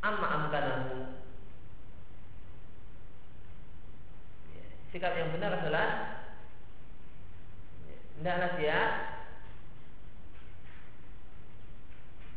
amma 0.00 0.26
amkanahu. 0.26 1.20
Ya, 4.56 4.64
sikap 4.88 5.12
yang 5.20 5.36
benar 5.36 5.60
adalah 5.60 5.88
hendaklah 8.18 8.50
dia 8.56 8.78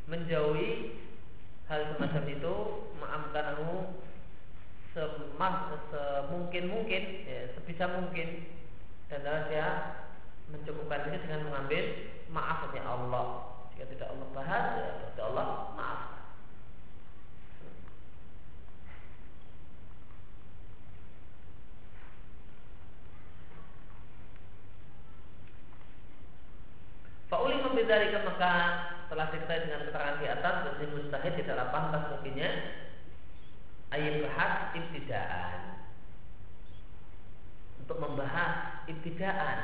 menjauhi 0.07 0.95
hal 1.67 1.93
semacam 1.93 2.23
itu 2.31 2.53
maafkanahu 2.95 3.91
semah 4.95 5.77
semungkin 5.91 6.63
mungkin 6.73 7.03
ya, 7.27 7.51
sebisa 7.53 7.85
mungkin. 7.91 8.47
Dan 9.07 9.23
dia 9.23 9.67
mencukupkan 10.51 11.07
ini 11.11 11.17
dengan 11.23 11.47
mengambil 11.47 11.83
maafnya 12.31 12.83
Allah. 12.83 13.27
Jika 13.71 13.87
tidak 13.93 14.09
Allah 14.11 14.27
bahas 14.35 14.63
ya 14.79 14.89
berarti 14.99 15.21
Allah 15.21 15.47
maaf. 15.75 16.01
Fa'uli 27.27 27.59
membedarikan 27.59 28.23
maka 28.23 28.53
setelah 29.07 29.31
diketahui 29.31 29.63
dengan 29.63 29.87
keterangan 29.87 30.19
di 30.19 30.27
atas 30.27 30.55
berarti 30.67 30.85
mustahil 30.91 31.33
tidaklah 31.39 31.67
pantas 31.71 32.03
mungkinnya. 32.11 32.51
Ayat 33.87 34.19
bahas 34.27 34.53
ibtidaan. 34.75 35.59
Untuk 37.79 38.03
membahas 38.03 38.83
ibtidaan 38.91 39.57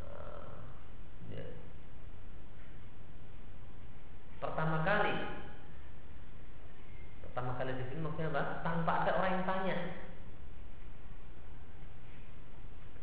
uh, 0.00 0.56
ya. 1.28 1.44
pertama 4.40 4.80
kali 4.80 5.14
pertama 7.28 7.60
kali 7.60 7.76
di 7.76 7.84
sini 7.92 8.00
maksudnya 8.00 8.32
apa 8.32 8.64
tanpa 8.64 8.92
ada 9.04 9.20
orang 9.20 9.32
yang 9.36 9.44
tanya 9.44 9.76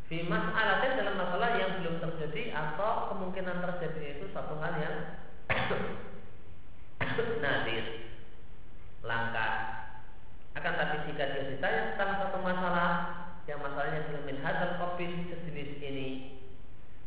fi 0.09 0.25
mas'alatin 0.25 0.97
dalam 0.97 1.15
masalah 1.21 1.49
yang 1.53 1.71
belum 1.77 2.01
terjadi 2.01 2.57
atau 2.57 3.13
kemungkinan 3.13 3.61
terjadi 3.61 4.17
itu 4.17 4.25
satu 4.33 4.57
hal 4.57 4.73
yang 4.81 4.97
nadir 7.41 7.85
langka. 9.03 9.49
Akan 10.53 10.73
tapi 10.79 11.09
jika 11.09 11.33
dia 11.33 11.43
ditanya 11.49 11.81
tentang 11.93 12.11
satu 12.23 12.37
masalah 12.39 12.91
yang 13.49 13.59
masalahnya 13.59 14.07
belum 14.07 14.23
min 14.23 14.39
hadal 14.39 14.79
kopi 14.79 15.27
sejenis 15.27 15.81
ini, 15.83 16.07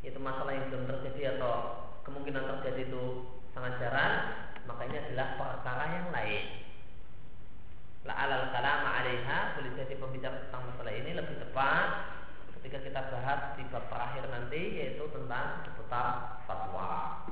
itu 0.04 0.18
masalah 0.20 0.52
yang 0.52 0.68
belum 0.68 0.84
terjadi 0.92 1.40
atau 1.40 1.88
kemungkinan 2.04 2.60
terjadi 2.60 2.92
itu 2.92 3.32
sangat 3.56 3.80
jarang, 3.80 4.14
maka 4.68 4.82
ini 4.90 4.98
adalah 5.00 5.28
perkara 5.40 5.84
yang 5.96 6.08
lain. 6.12 6.44
La 8.06 8.14
alal 8.14 8.54
kalam 8.54 8.82
alaiha 8.86 9.58
boleh 9.58 9.72
jadi 9.74 9.98
pembicara 9.98 10.38
tentang 10.46 10.62
masalah 10.70 10.94
ini 10.94 11.10
lebih 11.10 11.42
tepat 11.42 11.86
ketika 12.60 12.78
kita 12.86 13.00
bahas 13.10 13.40
di 13.58 13.66
bab 13.66 13.82
terakhir 13.90 14.30
nanti 14.30 14.62
yaitu 14.78 15.10
tentang 15.10 15.66
seputar 15.66 16.38
fatwa. 16.46 17.26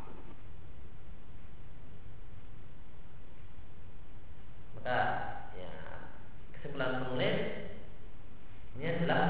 maka 4.85 5.01
ya 5.57 5.73
kesimpulan 6.53 7.01
penulis 7.01 7.39
ini 8.77 8.85
adalah 8.85 9.23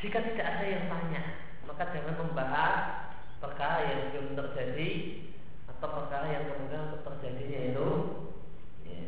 jika 0.00 0.16
tidak 0.24 0.48
ada 0.48 0.64
yang 0.64 0.88
tanya 0.88 1.22
maka 1.68 1.92
jangan 1.92 2.16
membahas 2.24 2.74
perkara 3.36 3.84
yang 3.84 4.00
belum 4.16 4.32
terjadi 4.32 4.90
atau 5.68 5.88
perkara 5.92 6.24
yang 6.32 6.48
kemungkinan 6.48 6.88
untuk 6.88 7.04
terjadinya 7.04 7.60
itu 7.68 7.88
ya, 8.88 9.04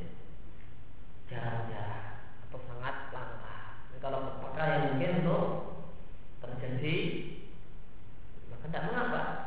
jarang-jarang 1.33 2.29
atau 2.45 2.61
sangat 2.69 2.97
langka. 3.17 3.57
Jadi 3.89 3.99
kalau 4.05 4.19
perkara 4.45 4.69
yang 4.77 4.85
mungkin 4.93 5.13
untuk 5.25 5.45
terjadi 6.45 6.97
maka 8.53 8.69
tidak 8.69 8.85
mengapa 8.93 9.47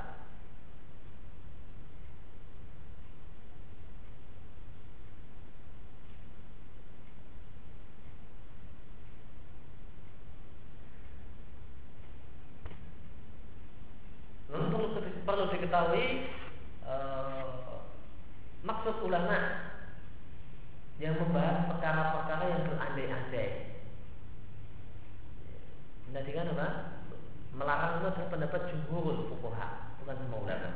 perlu 15.29 15.45
diketahui 15.69 16.33
uh, 16.81 17.85
maksud 18.65 19.05
ulama 19.05 19.37
yang 20.97 21.13
membahas 21.21 21.69
perkara-perkara 21.69 22.43
yang 22.49 22.61
berandai-andai. 22.73 23.49
Tadi 26.09 26.31
kan 26.33 26.51
apa? 26.57 26.67
Melarang 27.53 28.01
itu 28.01 28.05
adalah 28.09 28.29
pendapat 28.33 28.61
jumhur 28.73 29.29
fuqaha, 29.29 29.93
bukan 30.01 30.17
semua 30.25 30.41
ulama. 30.41 30.69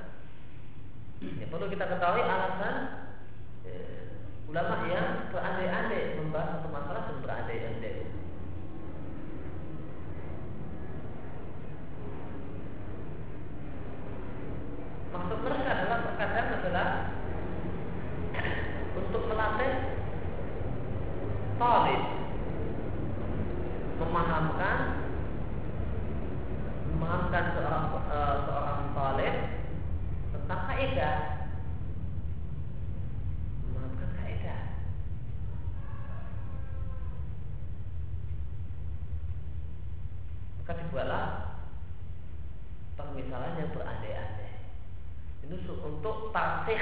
Ya, 1.26 1.46
perlu 1.50 1.66
kita 1.74 1.90
ketahui 1.90 2.22
alasan 2.22 2.76
ya, 3.66 3.78
ulama 4.46 4.76
yang 4.94 5.34
berandai-andai 5.34 6.22
membahas 6.22 6.62
satu 6.62 6.70
masalah 6.70 7.10
dan 7.10 7.18
berandai-andai. 7.26 8.14
Maksud 15.24 15.40
mereka 15.40 15.72
adalah 15.72 16.00
terkadang 16.04 16.48
adalah 16.60 16.88
untuk 19.00 19.24
melatih 19.32 19.74
talib. 21.56 22.02
Memahamkan 24.04 24.78
memahamkan 26.92 27.44
seorang 27.56 27.86
uh, 28.04 28.36
seorang 28.44 28.82
talib 28.92 29.36
tentang 30.36 30.62
kaidah. 30.68 31.18
Memahamkan 33.64 34.10
kaidah. 34.20 34.62
Maka 40.60 40.72
dibuatlah 40.84 41.26
permisalan 43.00 43.56
yang 43.56 43.72
berandai-andai 43.72 44.23
itu 45.44 45.74
untuk 45.84 46.32
tasih 46.32 46.82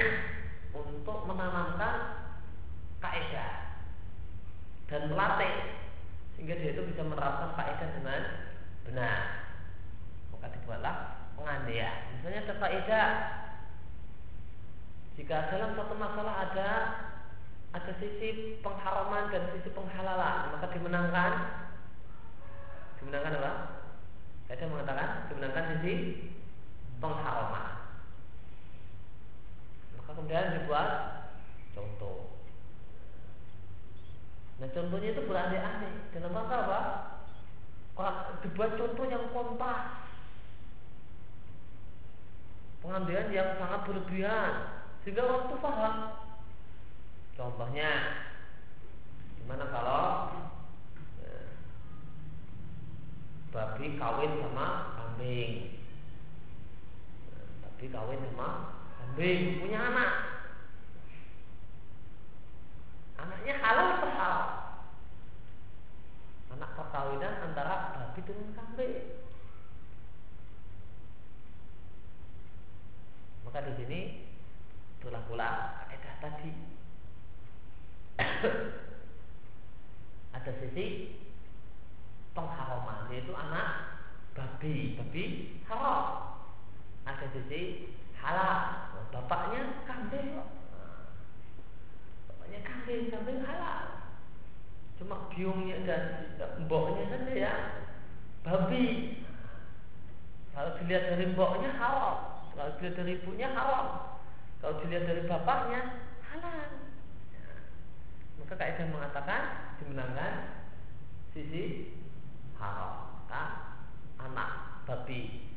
untuk 0.70 1.26
menanamkan 1.26 1.94
kaidah 3.02 3.82
dan 4.86 5.10
melatih 5.10 5.82
sehingga 6.34 6.54
dia 6.62 6.70
itu 6.78 6.82
bisa 6.86 7.02
menerapkan 7.02 7.58
kaidah 7.58 7.88
dengan 7.98 8.22
benar. 8.86 9.18
Maka 10.30 10.46
dibuatlah 10.54 10.96
pengandaian 11.34 12.14
misalnya 12.18 12.46
ada 12.46 12.54
kaidah 12.62 13.08
jika 15.18 15.36
dalam 15.50 15.76
satu 15.76 15.94
masalah 15.98 16.34
ada 16.48 16.70
ada 17.72 17.92
sisi 17.98 18.62
pengharaman 18.62 19.32
dan 19.34 19.42
sisi 19.58 19.74
penghalalan 19.74 20.54
maka 20.54 20.66
dimenangkan. 20.70 21.32
Dimenangkan 23.02 23.38
apa? 23.42 23.52
Kaidah 24.46 24.66
mengatakan 24.70 25.08
dimenangkan 25.26 25.64
sisi 25.74 25.94
pengharaman 27.02 27.81
kemudian 30.14 30.60
dibuat 30.60 30.90
contoh. 31.72 32.32
Nah 34.60 34.68
contohnya 34.70 35.08
itu 35.10 35.22
berandai-andai 35.26 35.92
dalam 36.14 36.36
rangka 36.36 36.56
apa? 36.62 36.80
dibuat 38.42 38.74
contoh 38.74 39.04
yang 39.06 39.30
kompas, 39.36 40.00
pengambilan 42.80 43.28
yang 43.30 43.54
sangat 43.60 43.80
berlebihan 43.86 44.52
sehingga 45.04 45.22
orang 45.28 45.44
itu 45.46 45.56
paham. 45.60 45.94
Contohnya, 47.32 47.90
gimana 49.38 49.64
kalau 49.70 50.04
ya, 51.20 51.36
babi 53.50 53.86
kawin 53.98 54.32
sama 54.40 54.66
kambing? 54.98 55.52
babi 57.60 57.86
kawin 57.90 58.20
sama 58.30 58.81
kambing 59.12 59.60
punya 59.60 59.76
anak. 59.76 60.10
Anaknya 63.20 63.60
halal 63.60 64.00
atau 64.00 64.08
halal? 64.08 64.44
Anak 66.56 66.72
perkawinan 66.72 67.44
antara 67.44 67.92
babi 67.92 68.24
dengan 68.24 68.56
kambing. 68.56 69.20
Maka 73.44 73.68
di 73.68 73.72
sini 73.84 74.00
berlakulah 75.04 75.84
kaidah 75.92 76.16
tadi. 76.24 76.56
Ada 80.40 80.52
sisi 80.56 81.20
pengharaman 82.32 83.12
yaitu 83.12 83.36
anak 83.36 84.00
babi. 84.32 84.96
Babi 84.96 85.24
haram. 85.68 86.32
Ada 87.04 87.28
sisi 87.36 87.92
halal 88.22 88.58
bapaknya 89.12 89.82
kambing 89.84 90.40
bapaknya 92.30 92.60
kambing 92.64 93.10
kambing 93.12 93.40
halal. 93.44 93.84
Cuma 94.96 95.28
biungnya 95.34 95.82
dan 95.82 96.02
mboknya 96.64 97.04
saja 97.10 97.32
ya 97.34 97.54
babi. 98.46 99.18
Kalau 100.52 100.76
dilihat 100.78 101.04
dari 101.16 101.24
mboknya 101.32 101.70
haram. 101.74 102.44
Kalau 102.52 102.70
dilihat 102.76 102.94
dari 103.00 103.12
ibunya 103.18 103.48
haram. 103.56 103.86
Kalau 104.60 104.78
dilihat 104.84 105.04
dari 105.08 105.22
bapaknya 105.24 105.80
halal. 106.28 106.70
Maka 108.36 108.54
kaidah 108.54 108.86
mengatakan 108.92 109.42
dimenangkan 109.80 110.32
sisi 111.32 111.96
haram. 112.60 113.24
Kan 113.26 113.48
anak 114.20 114.84
babi 114.84 115.50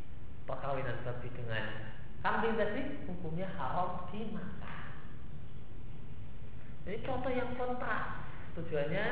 perkawinan 0.48 1.04
babi 1.04 1.28
dengan 1.36 1.95
kambing 2.26 2.58
tadi 2.58 3.06
hukumnya 3.06 3.46
haram 3.54 4.10
dimakan. 4.10 4.90
Ini 6.90 7.06
contoh 7.06 7.30
yang 7.30 7.54
kontras 7.54 8.26
tujuannya 8.58 9.06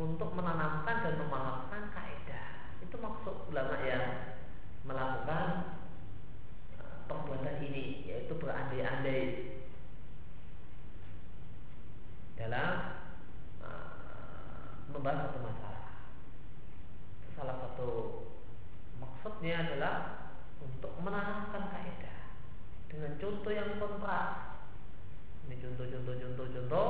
untuk 0.00 0.32
menanamkan 0.32 1.04
dan 1.04 1.14
memahamkan 1.20 1.92
kaidah 1.92 2.48
itu 2.80 2.96
maksud 2.96 3.52
ulama 3.52 3.76
yang 3.84 4.40
melakukan 4.88 5.76
e, 6.80 6.82
perbuatan 7.04 7.60
ini 7.60 8.08
yaitu 8.08 8.32
berandai-andai. 8.40 9.24
Dalam 12.38 13.02
uh, 13.58 14.86
membahas 14.94 15.26
satu 15.26 15.38
masalah. 15.42 15.90
Salah 17.34 17.56
satu 17.66 17.90
maksudnya 19.02 19.66
adalah 19.66 20.27
untuk 20.62 20.92
menanamkan 21.02 21.70
kaidah 21.70 22.18
dengan 22.88 23.14
contoh 23.20 23.52
yang 23.52 23.78
kontras. 23.78 24.58
Ini 25.46 25.54
contoh-contoh-contoh-contoh 25.62 26.88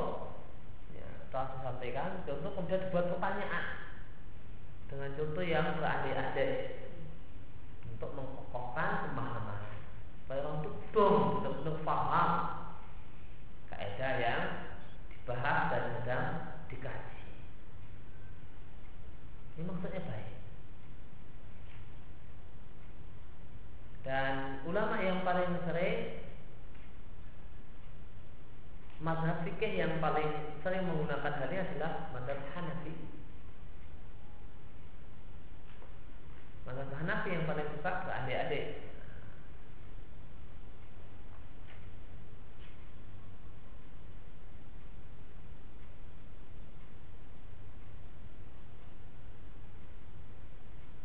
telah 1.29 1.61
disampaikan 1.61 2.25
contoh 2.25 2.51
kemudian 2.57 2.89
dibuat 2.89 3.07
pertanyaan. 3.13 3.65
Dengan 4.89 5.11
contoh 5.13 5.45
yang 5.45 5.77
berandai-andai. 5.77 6.53
Untuk 7.93 8.11
mengokohkan 8.17 9.11
pemahaman. 9.11 9.61
Supaya 10.25 10.41
orang 10.45 10.65
itu 10.65 11.05
betul-betul 11.05 11.77
paham 11.85 12.31
kaidah 13.69 14.13
yang 14.17 14.43
dibahas 15.13 15.61
dan 15.69 15.85
sedang 16.01 16.27
dikaji. 16.73 17.21
Ini 19.59 19.63
maksudnya 19.67 20.01
baik 20.07 20.38
dan 24.09 24.65
ulama 24.65 24.97
yang 25.05 25.21
paling 25.21 25.53
sering 25.69 26.25
Madhab 28.99 29.47
fikih 29.47 29.79
yang 29.79 30.03
paling 30.03 30.59
sering 30.59 30.83
menggunakan 30.91 31.39
hal 31.39 31.47
ini 31.55 31.63
adalah 31.63 32.11
madhab 32.11 32.35
Hanafi. 32.51 32.99
Madhab 36.67 36.91
Hanafi 36.99 37.31
yang 37.31 37.47
paling 37.47 37.69
suka 37.79 37.93
ke 38.03 38.11
adik-adik. 38.11 38.67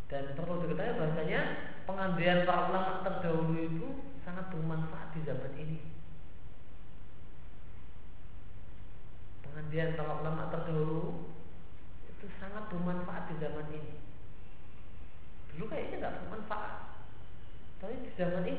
Dan 0.10 0.34
perlu 0.34 0.66
diketahui 0.66 0.98
bahasanya 0.98 1.73
pengambilan 1.84 2.48
para 2.48 2.62
ulama 2.72 2.92
terdahulu 3.04 3.56
itu 3.60 3.88
sangat 4.24 4.48
bermanfaat 4.52 5.10
di 5.16 5.22
zaman 5.28 5.54
ini. 5.60 5.80
pengajian 9.54 9.94
para 9.94 10.22
ulama 10.22 10.50
terdahulu 10.50 11.30
itu 12.10 12.26
sangat 12.42 12.70
bermanfaat 12.74 13.30
di 13.30 13.36
zaman 13.38 13.68
ini. 13.70 13.94
Dulu 15.54 15.70
kayaknya 15.70 15.96
nggak 16.02 16.16
bermanfaat, 16.26 16.74
tapi 17.78 17.94
di 18.02 18.12
zaman 18.18 18.46
ini 18.50 18.53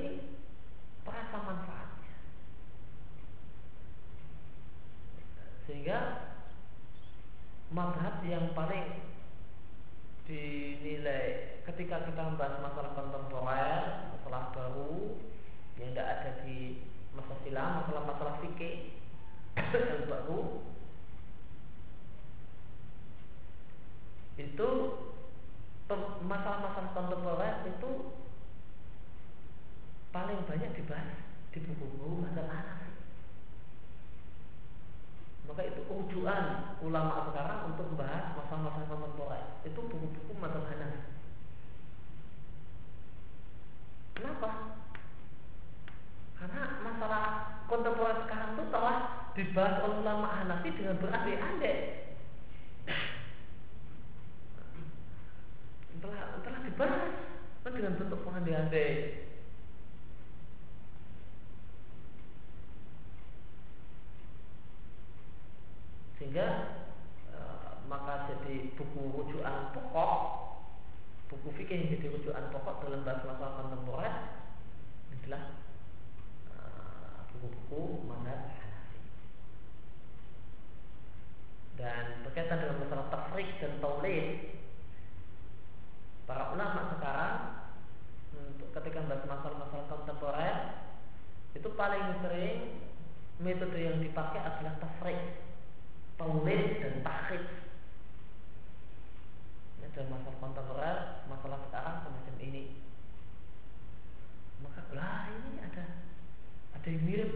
ada 106.84 106.92
yang 106.92 107.08
mirip 107.08 107.32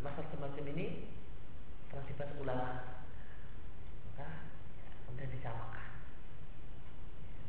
masalah 0.00 0.24
semacam 0.32 0.72
ini 0.72 1.04
dibahas 1.92 2.32
ulama. 2.40 2.96
Maka 4.08 4.24
ya, 4.72 4.88
kemudian 5.04 5.36
disamakan 5.36 5.88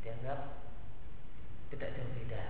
dianggap 0.04 0.40
tidak 1.72 1.90
jauh 1.96 2.12
beda. 2.20 2.44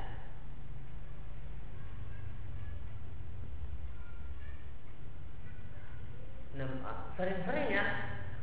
Nah, 6.57 6.69
sering-seringnya 7.13 7.83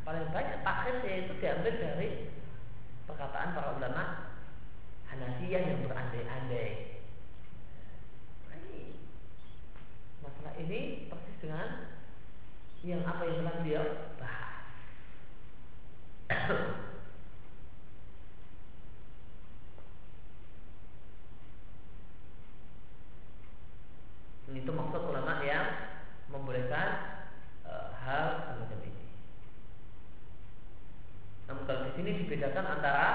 paling 0.07 0.31
banyak 0.31 0.63
takhir 0.63 0.95
yaitu 1.03 1.35
diambil 1.43 1.75
dari 1.83 2.31
perkataan 3.11 3.59
para 3.59 3.75
ulama 3.75 4.05
Hanafiyah 5.11 5.67
yang 5.67 5.83
berandai-andai. 5.91 6.90
Ini 10.71 11.11
persis 11.11 11.35
dengan 11.43 11.91
yang 12.87 13.03
apa 13.03 13.27
yang 13.27 13.43
telah 13.43 13.59
beliau 13.59 13.83
bahas. 14.23 14.63
itu 24.61 24.71
maksud 24.71 25.03
ulama 25.11 25.43
yang 25.43 25.67
membolehkan 26.31 26.89
e, 27.67 27.73
hal 28.07 28.47
semacam 28.47 28.79
ini. 28.87 29.07
Namun 31.51 31.67
kalau 31.67 31.91
di 31.91 31.93
sini 31.99 32.11
dibedakan 32.23 32.79
antara 32.79 33.09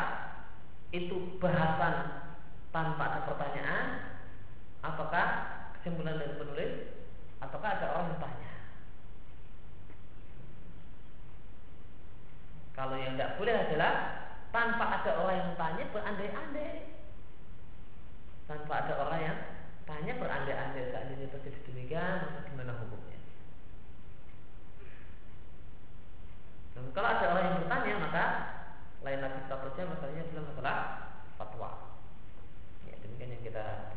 itu 0.92 1.40
bahasan 1.40 1.96
tanpa 2.76 3.04
ada 3.08 3.20
pertanyaan, 3.32 3.86
apakah 4.84 5.28
kesimpulan 5.80 6.18
dari 6.18 6.34
penulis, 6.36 6.85
maka 7.56 7.80
ada 7.80 7.88
orang 7.96 8.12
yang 8.12 8.20
Kalau 12.76 12.96
yang 13.00 13.16
tidak 13.16 13.40
boleh 13.40 13.56
adalah 13.56 13.94
Tanpa 14.52 15.00
ada 15.00 15.12
orang 15.24 15.36
yang 15.40 15.52
tanya 15.56 15.84
berandai-andai. 15.96 17.00
Tanpa 18.44 18.74
ada 18.84 18.94
orang 19.08 19.20
yang 19.24 19.38
tanya 19.88 20.14
berandai-andai. 20.20 20.92
Seandainya 20.92 21.32
terjadi 21.32 21.60
demikian 21.64 22.28
Maka 22.28 22.40
gimana 22.52 22.76
hukumnya? 22.76 23.20
Dan 26.76 26.92
kalau 26.92 27.08
ada 27.08 27.26
orang 27.32 27.44
yang 27.48 27.58
bertanya 27.64 27.94
Maka 28.04 28.26
lain 29.00 29.22
lagi 29.24 29.40
statusnya 29.48 29.92
masalahnya 29.96 30.24
adalah 30.28 30.44
masalah 30.52 30.78
fatwa. 31.40 31.72
Ya 32.84 33.00
demikian 33.00 33.32
yang 33.40 33.44
kita 33.48 33.95